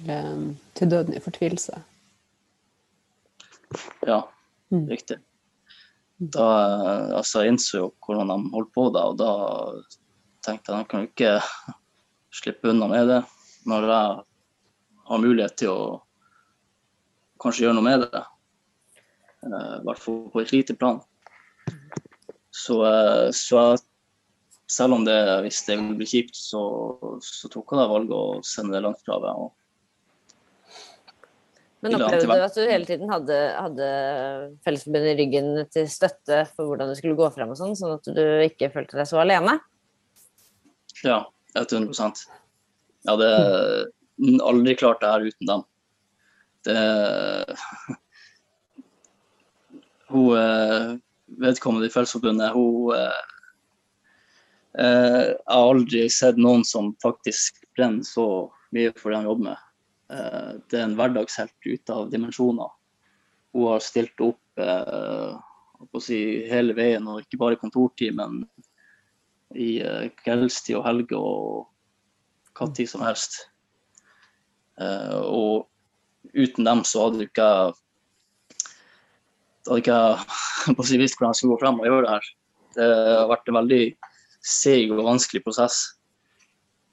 [0.79, 1.81] til døden i fortvilelse?
[4.07, 4.21] Ja,
[4.71, 4.85] mm.
[4.87, 5.19] riktig.
[6.19, 6.47] Da
[7.21, 9.33] altså, jeg innså jo hvordan de holdt på da, og da
[10.43, 11.35] tenkte jeg at de kan jo ikke
[12.41, 13.21] slippe unna med det
[13.69, 14.17] når jeg
[15.09, 15.85] har mulighet til å
[17.43, 18.25] kanskje gjøre noe med det.
[19.47, 20.99] Eh, I hvert fall på et lite plan.
[22.51, 23.77] Så, eh, så
[24.69, 26.63] selv om det, hvis det vil bli kjipt, så,
[27.25, 29.45] så tok jeg valget å sende det lønnskravet.
[29.45, 29.55] Og
[31.85, 33.89] men opplevde du at du hele tiden hadde, hadde
[34.67, 38.09] Fellesforbundet i ryggen til støtte for hvordan du skulle gå frem, og sånn, sånn at
[38.17, 39.59] du ikke følte deg så alene?
[41.05, 41.23] Ja,
[41.55, 43.31] 100 Jeg hadde
[44.43, 45.65] aldri klart det her uten dem.
[46.67, 46.79] Det
[50.09, 50.97] Hun eh,
[51.37, 53.23] vedkommende i Fellesforbundet, hun eh,
[54.81, 59.51] eh, Jeg har aldri sett noen som faktisk brenner så mye for det han jobber
[59.51, 59.68] med.
[60.13, 62.71] Eh, det er en hverdagshelt ute av dimensjoner.
[63.53, 65.37] hun har stilt opp eh,
[66.01, 66.19] si,
[66.49, 68.45] hele veien, og ikke bare i kontortid, men
[69.57, 71.67] i eh, kveldstid og helger og
[72.59, 73.41] hva tid som helst.
[74.79, 75.69] Eh, og
[76.35, 77.77] uten dem så hadde ikke jeg
[79.69, 82.29] hadde ikke jeg si, visst hvordan jeg skulle gå frem og gjøre det her.
[82.79, 83.83] Det har vært en veldig
[84.49, 85.81] seig og vanskelig prosess.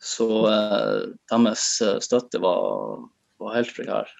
[0.05, 3.01] Så eh, deres eh, støtte var,
[3.41, 4.11] var helt prekær.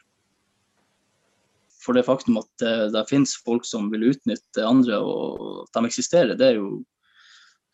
[1.85, 5.91] For det faktum at det, det, finnes folk som vil utnytte andre, og at de
[5.91, 6.79] eksisterer, det er jo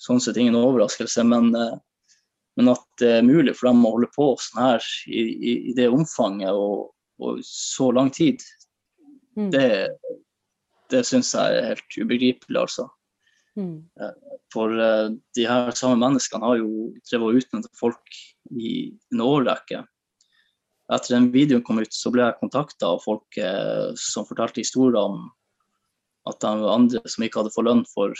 [0.01, 1.23] sånn sett ingen overraskelse.
[1.23, 1.77] Men, eh,
[2.59, 5.77] men at det er mulig for dem å holde på sånn her i, i, i
[5.77, 6.91] det omfanget og,
[7.23, 8.43] og, så lang tid,
[9.39, 9.53] mm.
[9.55, 9.69] det,
[10.91, 12.91] det syns jeg er helt ubegripelig, altså.
[13.59, 13.83] Mm.
[13.99, 18.19] Eh, for uh, de her samme menneskene har jo drevet og utnyttet folk
[18.51, 19.81] i en årrekke
[20.91, 24.99] etter den videoen kom ut, så ble jeg kontakta av folk eh, som fortalte historier
[24.99, 25.23] om
[26.29, 28.15] at de andre som ikke hadde fått lønn for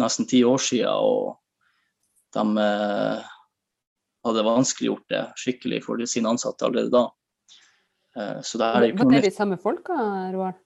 [0.00, 1.36] nesten ti år siden, og
[2.34, 3.34] de eh,
[4.24, 7.04] hadde vanskeliggjort det skikkelig for sine ansatte allerede da.
[8.16, 9.98] Eh, så det er ikke Var det de samme folka,
[10.34, 10.56] Roar?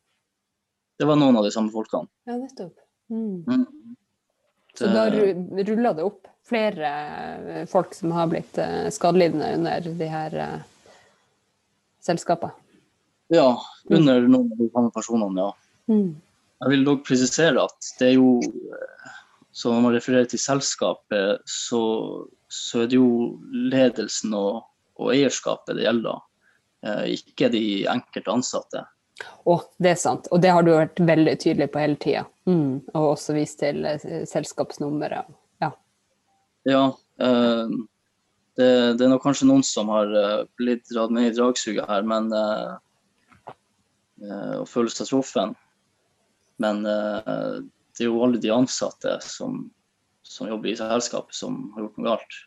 [0.99, 2.11] Det var noen av de samme folkene.
[2.31, 2.79] Ja, nettopp.
[3.11, 3.45] Mm.
[3.47, 3.67] Mm.
[4.79, 6.91] Så da ruller det opp flere
[7.59, 10.75] eh, folk som har blitt eh, skadelidende under de her selskapene?
[12.09, 12.55] selskaper?
[13.29, 15.51] Ja, under noen av de samme personene, ja.
[15.93, 16.15] Mm.
[16.59, 18.41] Jeg vil dog presisere at det er jo
[19.59, 21.81] Så når man refererer til selskapet, så,
[22.47, 24.69] så er det jo ledelsen og,
[25.01, 26.21] og eierskapet det gjelder,
[26.87, 28.85] eh, ikke de enkelte ansatte.
[29.49, 30.29] Å, det er sant.
[30.33, 32.25] Og det har du vært veldig tydelig på hele tida.
[32.49, 32.81] Mm.
[32.95, 35.31] Og også vist til eh, selskapsnummeret.
[35.65, 35.71] Ja.
[36.69, 36.83] ja
[37.25, 37.73] eh,
[38.59, 42.03] det, det, er nok kanskje noen som har uh, blitt dratt med i dragsuget her,
[42.03, 42.79] men uh,
[44.59, 45.53] og føler seg truffet.
[46.59, 49.61] Men det er jo alle de ansatte som,
[50.27, 52.39] som, jobber i selskapet, som har gjort noe galt.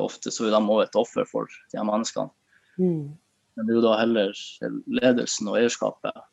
[0.00, 2.32] ofte så er de også et offer for de her menneskene.
[2.80, 3.12] Mm.
[3.56, 4.36] Men det er jo da heller
[5.00, 6.28] ledelsen og eierskapet.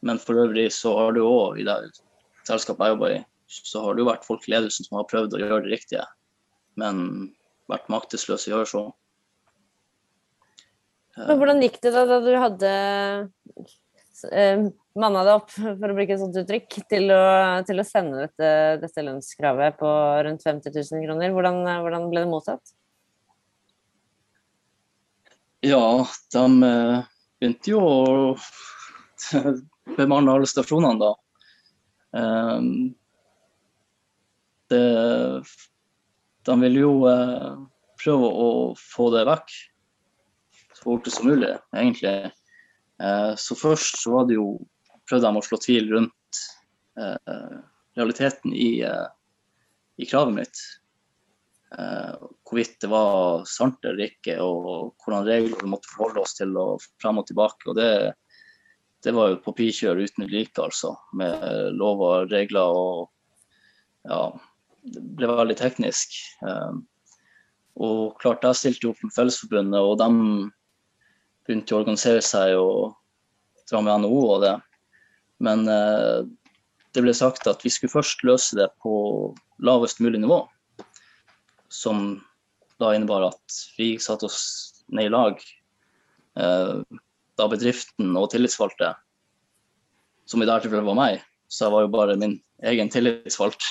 [0.00, 1.76] men for øvrig så har det jo òg i det
[2.48, 5.36] selskapet jeg jobber i, så har det jo vært folk i ledelsen som har prøvd
[5.36, 6.04] å gjøre det riktige
[6.78, 7.04] men
[7.68, 8.84] vært maktesløse i å gjøre så.
[11.18, 12.72] Men hvordan gikk det da, da du hadde
[14.30, 14.66] eh,
[14.98, 17.22] manna deg opp, for å bruke et sånt uttrykk, til å,
[17.66, 18.50] til å sende dette,
[18.84, 19.94] dette, lønnskravet på
[20.28, 21.34] rundt 50 000 kroner?
[21.34, 22.74] Hvordan, hvordan ble det mottatt?
[25.60, 26.98] Ja, de eh,
[27.40, 28.36] begynte jo å
[29.98, 31.08] bemanne alle stasjonene da.
[32.14, 32.68] Um,
[34.70, 34.84] det
[36.46, 37.56] de ville jo eh,
[37.98, 39.50] prøve å få det vekk
[40.78, 42.30] så fort som mulig, egentlig.
[43.02, 44.52] Eh, så først så var det jo
[45.10, 46.14] prøvde de å slå tvil rundt
[47.98, 50.62] realiteten i, i, kravet mitt.
[52.48, 56.80] Hvorvidt det var sant eller ikke, og hvordan regler vi måtte forholde oss til og
[57.02, 57.68] frem og tilbake.
[57.68, 57.90] og det
[59.06, 60.96] det var jo papirkjør uten like, altså.
[61.14, 63.10] Med lover og regler og
[64.08, 64.22] ja,
[64.82, 66.16] det ble veldig teknisk.
[66.42, 66.78] Eh,
[67.78, 70.08] og klart, jeg stilte opp med Fellesforbundet, og de
[71.46, 72.96] begynte å organisere seg og
[73.70, 74.54] dra med NHO og det.
[75.44, 76.26] Men eh,
[76.94, 78.94] det ble sagt at vi skulle først løse det på
[79.62, 80.42] lavest mulig nivå.
[81.70, 82.18] Som
[82.78, 84.40] da innebar at vi satte oss
[84.88, 85.40] ned i lag.
[86.38, 86.98] Eh,
[87.38, 88.92] da bedriften og tillitsvalgte,
[90.28, 92.38] som i dette tilfellet var meg, så jeg var jo bare min
[92.68, 93.64] egen tillitsvalgt,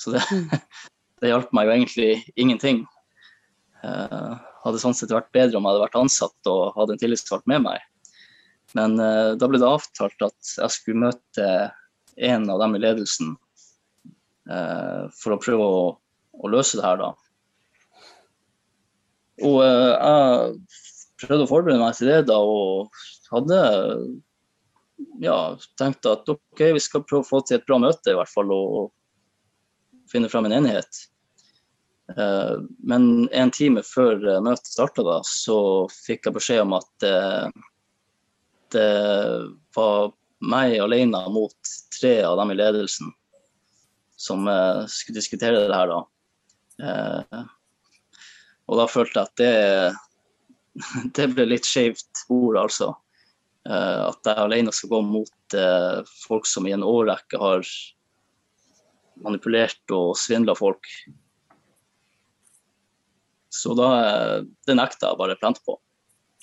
[0.00, 0.48] så det, mm.
[1.20, 2.84] det hjalp meg jo egentlig ingenting.
[3.80, 7.46] Uh, hadde sånn sett vært bedre om jeg hadde vært ansatt og hadde en tillitsvalgt
[7.48, 7.84] med meg.
[8.76, 11.46] Men uh, da ble det avtalt at jeg skulle møte
[12.20, 13.34] en av dem i ledelsen
[14.50, 15.80] uh, for å prøve å,
[16.40, 17.12] å, løse det her, da.
[19.46, 20.56] Og jeg
[21.20, 22.90] prøvde å forberede meg til det da, og
[23.32, 23.60] hadde
[25.24, 25.36] ja,
[25.80, 28.52] tenkt at OK, vi skal prøve å få til et bra møte, i hvert fall.
[28.52, 28.90] og
[30.10, 30.88] finne fram en enighet.
[32.16, 35.58] Eh, men en time før eh, møtet starta, så
[36.06, 37.46] fikk jeg beskjed om at eh,
[38.74, 38.90] det
[39.76, 43.10] var meg alene mot tre av dem i ledelsen
[44.20, 44.44] som
[44.92, 47.40] skulle diskutere det her, da.
[48.70, 49.54] Og da følte jeg at det,
[51.18, 52.92] det ble litt skjevt ord, altså.
[53.70, 55.56] At jeg alene skal gå mot
[56.22, 57.66] folk som i en årrekke har
[59.20, 60.86] manipulert og svindla folk.
[63.50, 65.78] Så da Det nekta jeg bare plent på.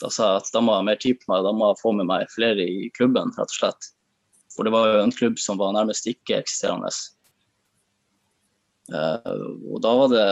[0.01, 1.81] da sa jeg at da må jeg ha mer tid på meg, da må jeg
[1.81, 3.87] få med meg flere i klubben, rett og slett.
[4.53, 6.91] For det var jo en klubb som var nærmest ikke-eksisterende.
[8.93, 9.41] Eh,
[9.73, 10.27] og da var det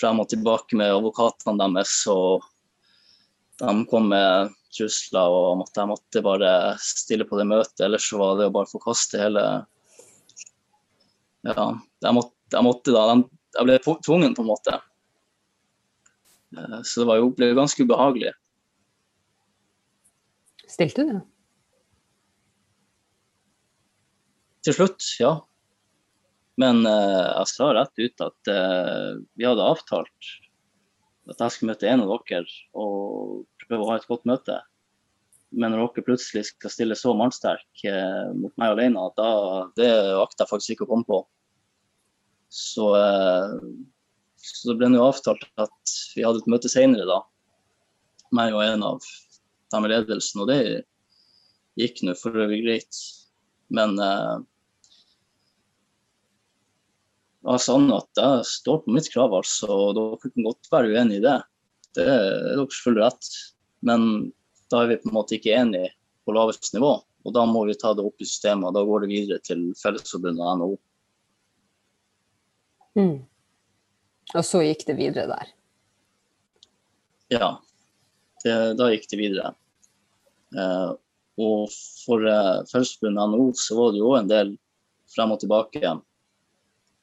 [0.00, 2.46] frem og tilbake med advokatene deres, og
[3.60, 8.20] de kom med trusler og at jeg måtte bare stille på det møtet, ellers så
[8.20, 9.44] var det å bare forkaste hele
[11.46, 11.66] Ja,
[12.04, 14.76] jeg måtte, jeg måtte da Jeg ble tvungen, på en måte.
[16.54, 18.30] Eh, så det var jo, ble ganske ubehagelig.
[20.70, 21.16] Stilte du?
[24.62, 25.32] Til slutt, ja.
[26.58, 30.30] Men uh, jeg sa rett ut at uh, vi hadde avtalt
[31.30, 32.42] at jeg skulle møte en av dere
[32.74, 34.56] og prøve å ha et godt møte.
[35.54, 39.30] Men når dere plutselig skal stille så mannsterk uh, mot meg alene, da,
[39.78, 41.20] det akter jeg faktisk ikke å komme på.
[42.50, 42.88] Så,
[44.42, 47.20] så det ble nå avtalt at vi hadde et møte senere, da.
[48.34, 49.06] Meg og en av
[49.70, 50.58] dem i ledelsen, og det
[51.78, 52.98] gikk nå for øvrig greit.
[53.70, 53.94] Men
[57.50, 59.68] var han at jeg står på mitt krav, altså.
[59.70, 61.38] Og dere kan godt være uenig i det.
[61.98, 63.30] Det er deres fulle rett.
[63.86, 64.30] Men
[64.70, 65.90] da er vi på en måte ikke enige
[66.24, 66.92] på laveste nivå.
[67.26, 69.66] Og da må vi ta det opp i systemet, og da går det videre til
[69.80, 70.70] Fellesforbundet og NHO.
[73.00, 73.16] Mm.
[74.30, 75.50] Og så gikk det videre der?
[77.30, 77.50] Ja,
[78.44, 79.52] det, da gikk det videre.
[80.56, 80.90] Eh,
[81.40, 84.54] og for eh, Fellesforbundet og NHO så var det jo en del
[85.12, 85.92] frem og tilbake.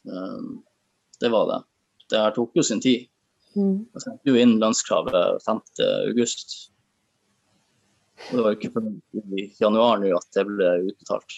[0.08, 0.64] Ehm,
[1.20, 1.60] det var det.
[2.10, 3.08] Det her tok jo sin tid.
[3.58, 3.86] Mm.
[3.94, 6.48] Jeg sendte jo inn landskravet 5.8.
[8.18, 8.90] Og det var ikke før
[9.38, 11.38] i januar nå at det ble utbetalt.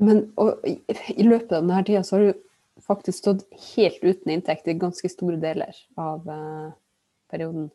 [0.00, 0.78] Men og, i,
[1.14, 5.10] i, løpet av denne tida så har du faktisk stått helt uten inntekt i ganske
[5.12, 6.70] store deler av uh,
[7.32, 7.68] perioden.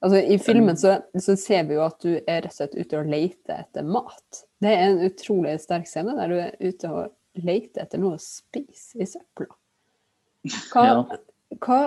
[0.00, 3.00] Altså, I filmen så, så, ser vi jo at du er rett og slett ute
[3.02, 4.44] og leter etter mat.
[4.62, 7.10] Det er en utrolig sterk scene der du er ute og
[7.46, 9.50] lete etter noe å spise i søpla.
[10.72, 11.00] Hva, ja.
[11.60, 11.80] hva,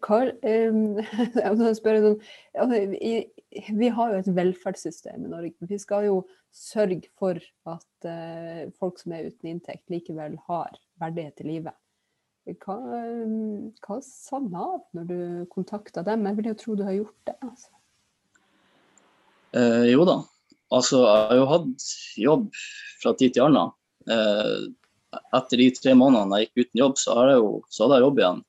[0.00, 1.82] hva um, sånn,
[2.64, 5.68] noen, vi, har jo et velferdssystem i Norge.
[5.68, 6.22] Vi skal jo
[6.54, 7.36] sørge for
[7.68, 11.76] at uh, folk som er uten inntekt, likevel har verdighet i livet.
[12.64, 15.18] Hva, um, hva sa Nav når du
[15.52, 16.24] kontakta dem?
[16.30, 17.36] Jeg vil jo tro du har gjort det.
[17.44, 17.74] Altså.
[19.56, 20.18] Eh, jo da.
[20.74, 21.86] Altså, jeg har jo hatt
[22.20, 22.48] jobb
[23.02, 23.72] fra tid til annen.
[24.08, 24.68] Eh,
[25.14, 28.06] etter de tre månedene jeg gikk uten jobb, så, hadde jeg jo, så hadde jeg
[28.06, 28.42] jobb igjen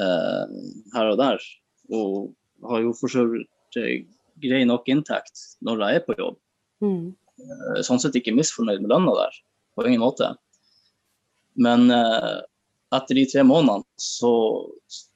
[0.00, 0.54] eh,
[0.94, 1.48] her og der.
[1.94, 4.06] Og har jo for så vidt eh,
[4.44, 6.38] grei nok inntekt når jeg er på jobb.
[6.84, 7.04] Mm.
[7.42, 9.40] Eh, sånn sett ikke misfornøyd med lønna der,
[9.74, 10.30] på ingen måte.
[11.58, 12.38] Men eh,
[12.94, 14.32] etter de tre månedene så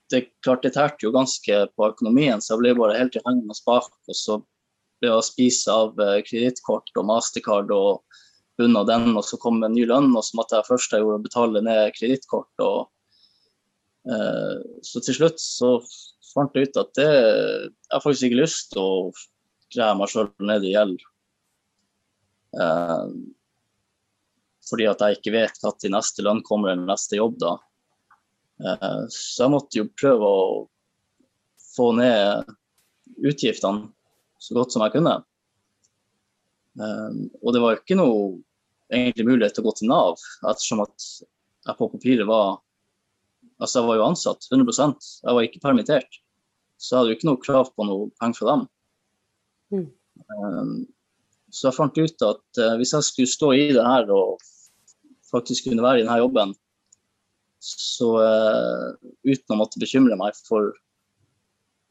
[0.08, 3.56] det klart det tærte jo ganske på økonomien, så jeg ble bare helt i hengende
[3.66, 3.90] bak.
[4.08, 4.38] Og så
[4.98, 8.22] ble jeg spist av eh, kredittkort og mastercard og
[8.58, 11.04] bunn av den, og så kom en ny lønn, og så måtte jeg først jeg
[11.04, 12.64] gjorde betale ned kredittkort.
[14.08, 14.54] Eh,
[14.86, 15.76] så til slutt så
[16.32, 18.92] fant jeg ut at det, jeg har faktisk ikke lyst til å
[19.74, 21.04] greie meg sjøl ned i gjeld.
[22.58, 23.06] Eh,
[24.68, 27.54] fordi at jeg ikke vet når neste lønn kommer eller neste jobb da.
[28.64, 30.50] Eh, så jeg måtte jo prøve å
[31.76, 32.50] få ned
[33.24, 33.88] utgiftene
[34.38, 35.18] så godt som jeg kunne.
[36.78, 38.18] Um, og det var jo ikke noe
[38.92, 41.10] egentlig mulighet til å gå til Nav, ettersom at
[41.68, 42.58] jeg på papiret var
[43.58, 46.18] Altså, jeg var jo ansatt 100% jeg var ikke permittert.
[46.78, 48.60] Så jeg hadde jo ikke noe krav på noe penger fra dem.
[49.74, 49.88] Mm.
[50.30, 50.76] Um,
[51.50, 54.44] så jeg fant ut at uh, hvis jeg skulle stå i det her og
[55.26, 56.54] faktisk kunne være i denne jobben,
[57.58, 58.94] så uh,
[59.26, 60.70] uten å måtte bekymre meg for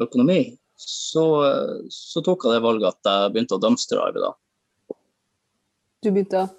[0.04, 4.32] økonomi, så, uh, så tok jeg det valget at jeg begynte å dumpsterdive da.
[6.06, 6.50] Du begynte å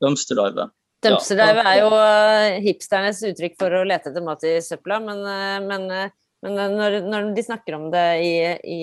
[0.00, 0.70] Dumpsterdive.
[1.04, 5.56] Dumpsterdive er jo eh, hipsternes uttrykk for å lete etter mat i søpla, men, eh,
[5.64, 6.12] men, eh,
[6.44, 8.34] men når, når, de snakker om det i,
[8.68, 8.80] i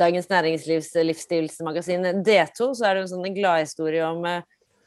[0.00, 4.24] Dagens Næringslivs livsstilsmagasin D2, så er det en sånn gladhistorie om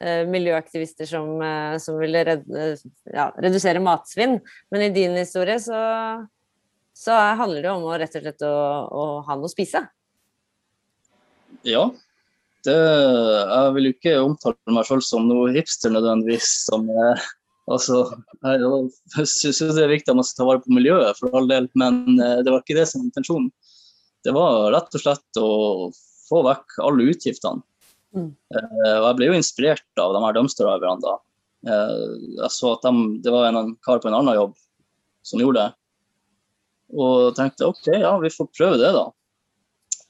[0.01, 1.41] miljøaktivister som,
[1.77, 2.47] som ville red,
[3.13, 4.39] ja, redusere matsvinn.
[4.73, 5.77] Men i din historie så,
[6.97, 8.55] så handler det om å rett og slett å,
[8.89, 9.83] å ha noe å spise.
[11.67, 11.83] Ja,
[12.67, 16.49] det, jeg vil jo ikke omtale meg selv som noe hipster nødvendigvis.
[16.67, 17.25] Som, eh,
[17.71, 18.03] altså,
[18.45, 21.69] jeg syns det er viktig at man skal ta vare på miljøet, for all del,
[21.79, 23.51] men eh, det var ikke det som var intensjonen.
[24.21, 25.51] Det var rett og slett å
[26.29, 27.65] få vekk alle utgiftene.
[28.15, 28.31] Mm.
[28.31, 31.17] Eh, og jeg ble jo inspirert av de her dumpsterdriverne da.
[31.71, 34.57] Eh, jeg så at de, det var en, en kar på en annen jobb
[35.27, 35.77] som gjorde det.
[36.91, 39.05] Og tenkte OK, ja, vi får prøve det, da.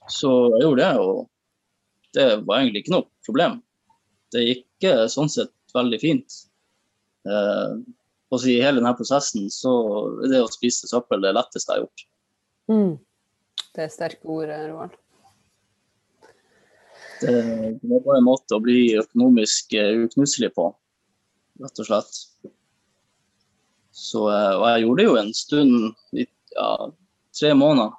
[0.09, 1.27] Så jeg gjorde det, og
[2.15, 3.59] det var egentlig ikke noe problem.
[4.31, 6.37] Det gikk eh, sånn sett veldig fint.
[7.27, 7.75] Eh,
[8.31, 9.73] og I hele denne prosessen så
[10.23, 12.05] er det å spise søppel det letteste jeg har gjort.
[12.71, 12.91] Mm.
[13.71, 14.97] Det er sterke ord, Roald.
[17.21, 17.33] Det,
[17.83, 20.71] det var en måte å bli økonomisk eh, uknuselig på,
[21.61, 22.21] rett og slett.
[23.91, 25.75] Så, eh, og jeg gjorde det jo en stund,
[26.55, 26.71] ja,
[27.37, 27.93] tre måneder.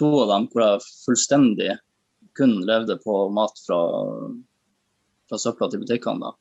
[0.00, 1.74] To av dem hvor jeg fullstendig
[2.36, 3.78] kun levde på mat fra,
[5.28, 6.32] fra søpla til butikkene.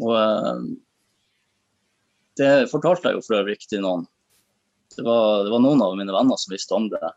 [0.00, 0.64] Og eh,
[2.40, 4.08] det fortalte jeg jo for øvrig ikke til noen.
[4.96, 7.14] Det var, det var, noen av mine venner som visste om det.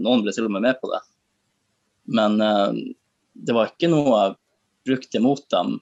[0.00, 1.00] Noen ble til og med med på det.
[2.04, 2.72] Men eh,
[3.32, 4.36] det var ikke noe jeg
[4.84, 5.78] brukte mot dem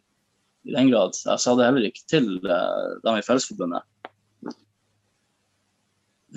[0.63, 1.17] i den grad.
[1.19, 3.87] Jeg sa det heller ikke til eh, dem i Fellesforbundet.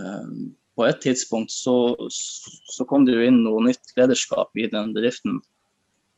[0.01, 0.31] Eh,
[0.75, 5.39] på et tidspunkt så, så, kom det jo inn noe nytt lederskap i den bedriften.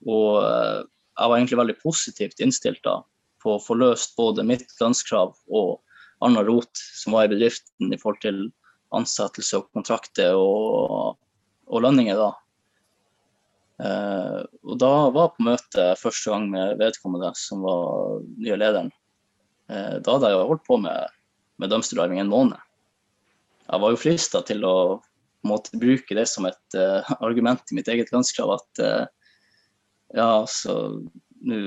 [0.09, 2.99] Og jeg var egentlig veldig positivt innstilt da
[3.43, 5.77] på å få løst både mitt lønnskrav og
[6.25, 8.41] annen rot som var i bedriften i forhold til
[8.97, 11.17] ansettelse og kontrakter og,
[11.67, 12.17] og lønninger.
[12.17, 12.31] da.
[13.77, 18.93] Uh, og da var jeg på møte første gang med vedkommende som var nye lederen.
[19.69, 21.13] Uh, da hadde jeg holdt på med,
[21.61, 22.66] med dumpsterdriving en måned.
[23.67, 24.77] Jeg var jo frista til å
[25.47, 28.81] måtte bruke det som et uh, argument i mitt eget landskrav at
[30.15, 30.73] ja, så
[31.43, 31.57] nå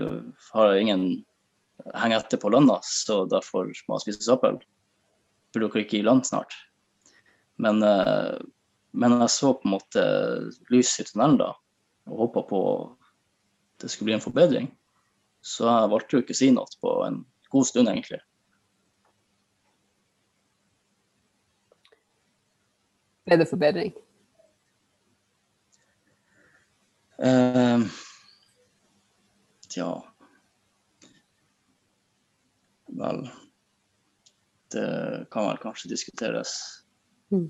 [0.54, 1.02] har jeg ingen
[1.92, 4.56] henger etter på lønna, så derfor må jeg spise søppel.
[5.52, 6.56] Burde dere ikke gi lønn snart?
[7.60, 7.84] Men,
[8.96, 10.04] men jeg så på en måte
[10.72, 11.50] lys i tunnelen da
[12.08, 12.62] og håpa på
[13.80, 14.70] det skulle bli en forbedring.
[15.40, 17.22] Så jeg valgte jo ikke å si noe på en
[17.52, 18.20] god stund, egentlig.
[23.30, 23.92] Ble det forbedring?
[27.20, 27.84] Uh,
[29.76, 29.90] ja
[32.88, 33.20] Vel
[34.72, 34.86] Det
[35.30, 36.56] kan vel kanskje diskuteres.
[37.30, 37.46] Mm.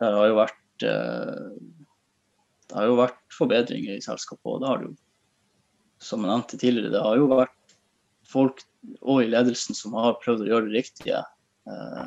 [0.00, 1.54] Det har jo vært uh,
[2.72, 4.94] det har jo vært forbedringer i selskapet, og det har det jo.
[6.02, 7.74] Som jeg nevnte tidligere, det har jo vært
[8.26, 8.62] folk
[9.04, 11.20] og i ledelsen som har prøvd å gjøre det riktige.
[11.68, 12.06] Eh,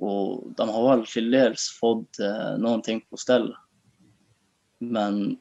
[0.00, 3.50] og de har vel til dels fått eh, noen ting på stell.
[4.80, 5.36] Men,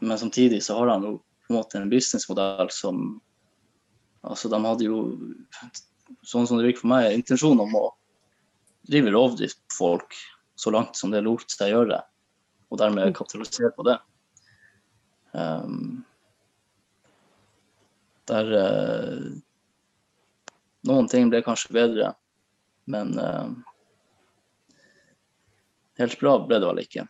[0.00, 3.06] men, samtidig så har de jo på en måte en businessmodell som
[4.26, 4.96] Altså, de hadde jo,
[6.26, 7.82] sånn som det virker for meg, intensjon om å
[8.90, 10.16] drive rovdrift på folk
[10.58, 12.00] så langt som det lot seg gjøre
[12.66, 13.94] og dermed kapitalisere på det.
[15.30, 16.02] Um,
[18.26, 19.26] der uh,
[20.86, 22.12] Noen ting ble kanskje bedre,
[22.90, 23.50] men uh,
[26.00, 27.06] helt bra ble det vel ikke.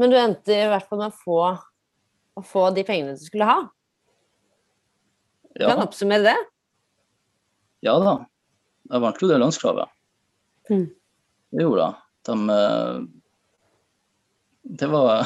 [0.00, 1.38] Men du endte i hvert fall med å få,
[2.40, 3.60] å få de pengene du skulle ha?
[5.56, 5.72] Ja.
[5.72, 6.38] Kan oppsummere det?
[7.84, 8.18] Ja da.
[8.90, 9.92] Jeg vant jo det lønnskravet.
[10.70, 10.86] Mm.
[11.50, 12.04] Det gjorde jeg.
[12.28, 13.20] De, uh,
[14.62, 15.24] det var,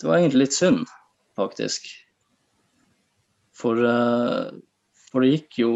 [0.00, 0.86] det var egentlig litt synd,
[1.38, 1.88] faktisk.
[3.62, 4.48] For, eh,
[5.12, 5.72] for, det gikk jo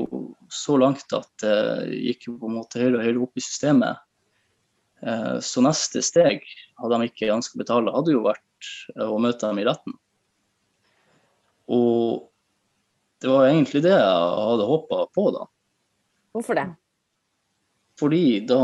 [0.52, 4.00] så langt at det gikk jo på en måte høyere og høyere opp i systemet.
[5.04, 6.46] Eh, så neste steg,
[6.80, 8.70] hadde de ikke ønsket å betale, hadde jo vært
[9.04, 9.98] å møte dem i retten.
[11.76, 12.26] Og
[13.20, 14.02] det var egentlig det jeg
[14.48, 15.46] hadde håpa på, da.
[16.36, 16.66] Hvorfor det?
[18.00, 18.60] Fordi da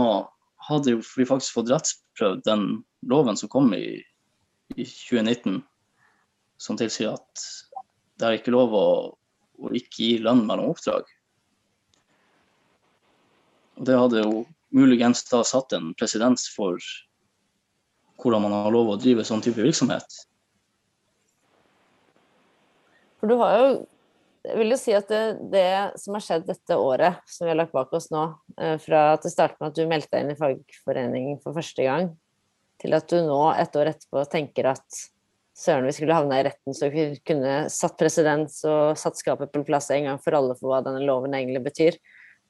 [0.68, 2.66] hadde vi faktisk fått rettsprøvd den
[3.08, 4.00] loven som kom i,
[4.76, 5.62] i 2019,
[6.60, 7.46] som tilsier at
[8.20, 8.86] det er ikke lov å,
[9.68, 11.06] å ikke gi lønn mellom oppdrag.
[13.78, 14.42] Og det hadde jo
[14.72, 16.80] muligens da satt en presedens for
[18.22, 20.20] hvordan man har lov å drive sånn type virksomhet.
[23.20, 23.66] For du har jo
[24.42, 25.20] jeg vil jo si at det,
[25.52, 25.66] det,
[26.02, 28.24] som har skjedd dette året, som vi har lagt bak oss nå,
[28.58, 31.86] eh, fra at det startet med at du meldte deg inn i fagforeningen for første
[31.86, 32.08] gang,
[32.82, 35.02] til at du nå, et år etterpå, tenker at
[35.56, 39.64] søren, vi skulle havna i retten så vi kunne satt presedens og satt skapet på
[39.68, 41.98] plass en gang for alle for hva denne loven egentlig betyr.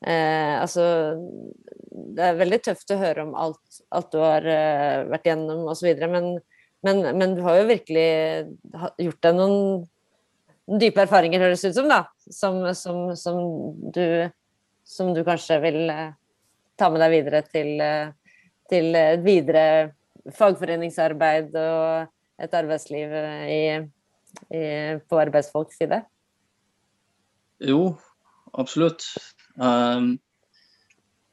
[0.02, 0.84] Eh, altså,
[2.16, 5.90] det er veldig tøft å høre om alt, alt du har eh, vært gjennom osv.,
[6.10, 6.32] men,
[6.86, 8.06] men, men du har jo virkelig
[9.02, 9.84] gjort deg noen
[10.82, 13.38] dype erfaringer, høres ut som, da, som, som, som,
[13.94, 14.06] du,
[14.86, 16.10] som du kanskje vil eh,
[16.78, 18.40] ta med deg videre til, uh,
[18.70, 19.92] til videre
[20.38, 22.10] fagforeningsarbeid og
[22.42, 23.12] et arbeidsliv
[23.48, 23.62] i,
[24.50, 24.62] i,
[25.06, 26.02] på arbeidsfolks side?
[27.62, 27.94] Jo,
[28.58, 29.06] absolutt.
[29.54, 30.16] Um,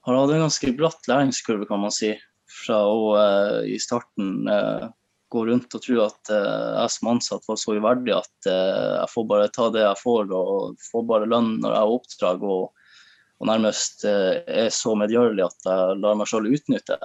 [0.06, 2.14] har hatt en ganske bratt læringskurve, kan man si,
[2.50, 4.90] fra å uh, i starten uh,
[5.30, 9.12] gå rundt og tro at uh, jeg som ansatt var så uverdig at eh, jeg
[9.14, 12.92] får bare ta det jeg får og får bare lønn når jeg har oppdrag, og,
[13.40, 16.98] og nærmest eh, er så medgjørlig at jeg lar meg selv utnytte.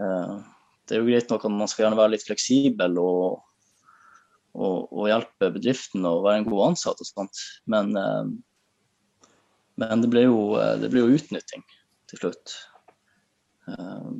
[0.00, 0.36] Eh,
[0.84, 3.44] det er jo greit nok at man skal gjerne være litt fleksibel og,
[4.54, 8.32] og, og hjelpe bedriften og være en god ansatt og sånt, men, eh,
[9.82, 11.64] men det blir jo, eh, det jo utnytting
[12.10, 12.58] til slutt.
[13.68, 14.10] Eh,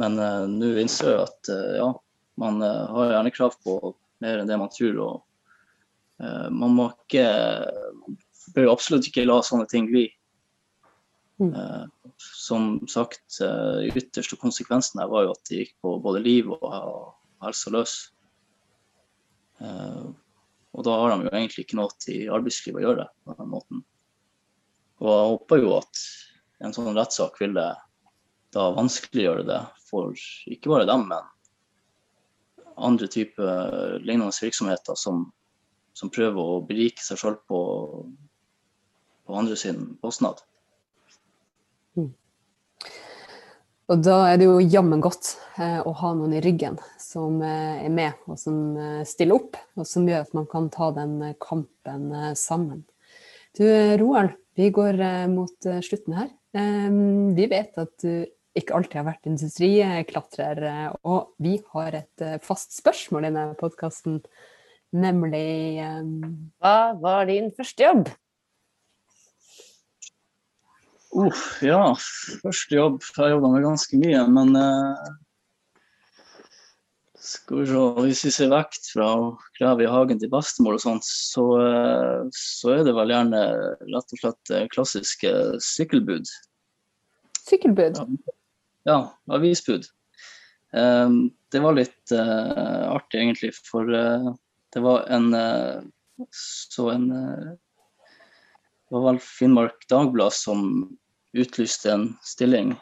[0.00, 1.90] Men nå innser jeg at ja,
[2.40, 3.74] man har gjerne krav på
[4.24, 4.96] mer enn det man tror.
[5.04, 7.26] og Man må ikke
[8.56, 10.06] bør absolutt ikke la sånne ting bli.
[11.42, 11.52] Mm.
[12.42, 16.64] Som sagt, eh, ytterste konsekvensen her var jo at det gikk på både liv og,
[16.66, 17.94] og helse løs.
[19.62, 20.08] Eh,
[20.72, 23.82] og da har de jo egentlig ikke noe i arbeidslivet å gjøre på den måten.
[25.02, 26.02] Og jeg håper jo at
[26.62, 27.66] en sånn rettssak ville
[28.52, 30.16] da vanskeliggjøre det for
[30.50, 31.28] ikke bare dem, men
[32.76, 35.26] andre typer lignende virksomheter som,
[35.98, 37.60] som prøver å berike seg sjøl på,
[39.26, 40.40] på andre sin kostnad.
[43.92, 47.82] Og da er det jo jammen godt eh, å ha noen i ryggen som eh,
[47.84, 51.18] er med, og som eh, stiller opp, og som gjør at man kan ta den
[51.26, 52.86] eh, kampen eh, sammen.
[53.58, 54.96] Du eh, Roald, vi går
[55.32, 56.26] mot slutten her.
[56.52, 58.26] Vi vet at du
[58.60, 60.58] ikke alltid har vært industriklatrer,
[61.08, 64.18] og vi har et fast spørsmål i denne podkasten,
[64.92, 65.80] nemlig
[66.60, 68.12] Hva var din første jobb?
[71.12, 71.92] Uff, ja.
[72.40, 73.02] Første jobb.
[73.18, 75.10] Jeg jobba med ganske mye, men eh,
[77.20, 77.82] Skal vi se.
[78.06, 79.26] Hvis vi ser vekk fra å
[79.58, 83.42] grave i hagen til bestemor og sånt, så, eh, så er det vel gjerne
[83.92, 86.32] rett og slett eh, klassiske sykkelbud.
[87.42, 88.00] sykkelbud?
[88.88, 89.84] Ja, avisbud.
[90.72, 91.18] Eh,
[91.52, 95.28] det var litt artig, egentlig, for det var en
[96.32, 100.96] Så en Det var vel Finnmark Dagblad som
[101.32, 102.74] utlyste en stilling,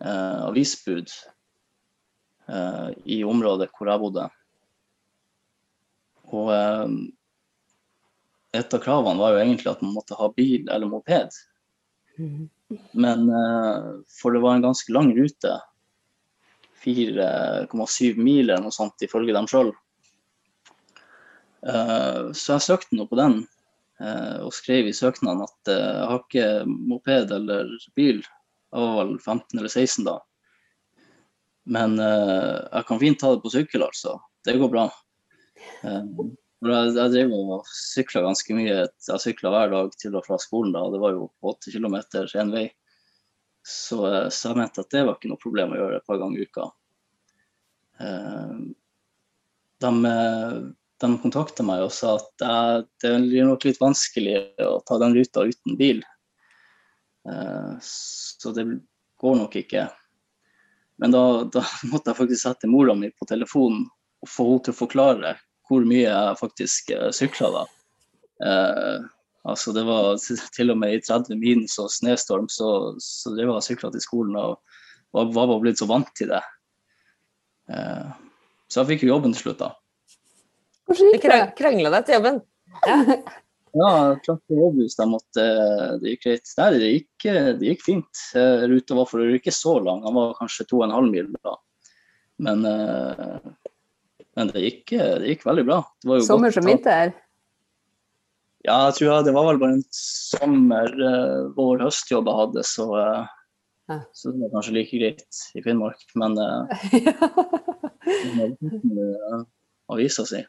[0.00, 1.10] eh, avisbud,
[2.48, 4.26] eh, i området hvor jeg bodde.
[6.34, 6.96] Og eh,
[8.58, 11.40] et av kravene var jo egentlig at man måtte ha bil eller moped.
[12.18, 12.50] Mhm.
[12.98, 15.60] Men eh, for det var en ganske lang rute,
[16.82, 19.72] 4,7 mil eller noe sånt ifølge dem sjøl.
[21.66, 23.55] så jeg søkte nå på den eh,
[23.98, 28.20] og skrev i søknaden at eh, jeg har ikke moped eller bil.
[28.20, 30.16] Jeg var vel 15 eller 16 da.
[31.66, 34.18] Men eh, jeg kan fint ta det på sykkel, altså.
[34.46, 34.86] Det går bra.
[35.82, 36.02] Eh,
[36.66, 38.78] jeg, jeg drev og sykla ganske mye.
[38.86, 40.84] Jeg sykla hver dag til og fra skolen da.
[40.92, 42.66] Det var jo 8 km én vei.
[43.66, 46.20] Så, eh, så jeg mente at det var ikke noe problem å gjøre et par
[46.22, 46.66] ganger i uka.
[48.06, 48.58] Eh,
[49.82, 50.58] de, eh,
[51.02, 55.16] de kontakta meg og sa at eh, det blir nok litt vanskelig å ta den
[55.16, 56.02] ruta uten bil.
[57.28, 58.66] Eh, så det
[59.20, 59.86] går nok ikke.
[61.02, 63.84] Men da, da måtte jeg faktisk sette mora mi på telefonen
[64.24, 65.34] og få henne til å forklare
[65.66, 67.64] hvor mye jeg faktisk eh, sykla da.
[68.46, 69.06] Eh,
[69.50, 70.14] altså det var
[70.56, 74.38] til og med i 30 minus og snøstorm, så, så jeg og sykla til skolen
[74.40, 74.60] og
[75.12, 76.44] var, var blitt så vant til det.
[77.66, 79.70] Så jeg fikk jo jobben til slutt, da.
[80.86, 81.30] Hvordan Du gikk det?
[81.30, 82.40] krang- krangla deg til jobben.
[83.76, 85.44] Ja, jeg klarte jobb hvis jeg måtte
[86.00, 86.50] Det gikk greit.
[86.58, 87.26] Nei, det gikk,
[87.60, 88.22] det gikk fint.
[88.38, 91.56] Eh, Ruta var for ikke så lang, den var kanskje 2,5 mil da.
[92.38, 93.38] Men, eh,
[94.36, 95.78] men det, gikk, det gikk veldig bra.
[96.02, 97.14] Det var jo Sommer godt som vinter?
[98.66, 102.64] Ja, jeg tror jeg, det var vel bare en sommer, eh, vår, høstjobb jeg hadde,
[102.66, 103.26] så, eh,
[103.88, 104.00] Ja.
[104.12, 106.00] så det var kanskje like greit i Finnmark.
[106.18, 106.64] Men eh,
[108.06, 109.44] eh,
[109.92, 110.42] avisa si.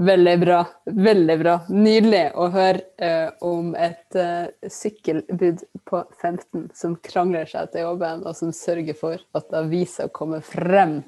[0.00, 0.58] Veldig bra.
[0.84, 1.54] Veldig bra.
[1.68, 8.22] Nydelig å høre eh, om et eh, sykkelbud på 15 som krangler seg til jobben,
[8.24, 11.02] og som sørger for at avisa kommer frem.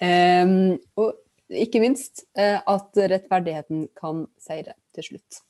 [0.00, 0.54] Eh,
[0.96, 5.42] og ikke minst eh, at rettferdigheten kan seire til slutt.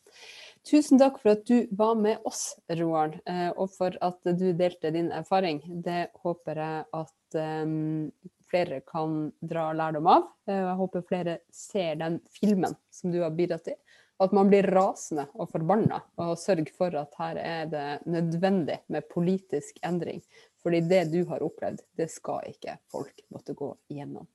[0.69, 4.91] Tusen takk for at du var med oss, Roald, eh, og for at du delte
[4.93, 5.63] din erfaring.
[5.87, 8.11] Det håper jeg at em,
[8.51, 10.29] flere kan dra lærdom av.
[10.49, 13.77] Eh, Jeg håper flere ser den filmen som du har bidratt til.
[14.21, 19.07] At man blir rasende og forbanna, og sørger for at her er det nødvendig med
[19.13, 20.23] politisk endring.
[20.63, 24.27] Fordi det du har opplevd, det skal ikke folk måtte gå igjennom.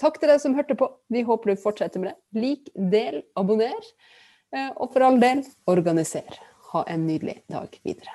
[0.00, 0.88] Takk til deg som hørte på.
[1.12, 2.40] Vi håper du fortsetter med det.
[2.40, 3.76] Lik, del, abonner.
[4.54, 6.38] Eh, Og for all del, organiser.
[6.72, 8.12] Ha en nydelig dag videre.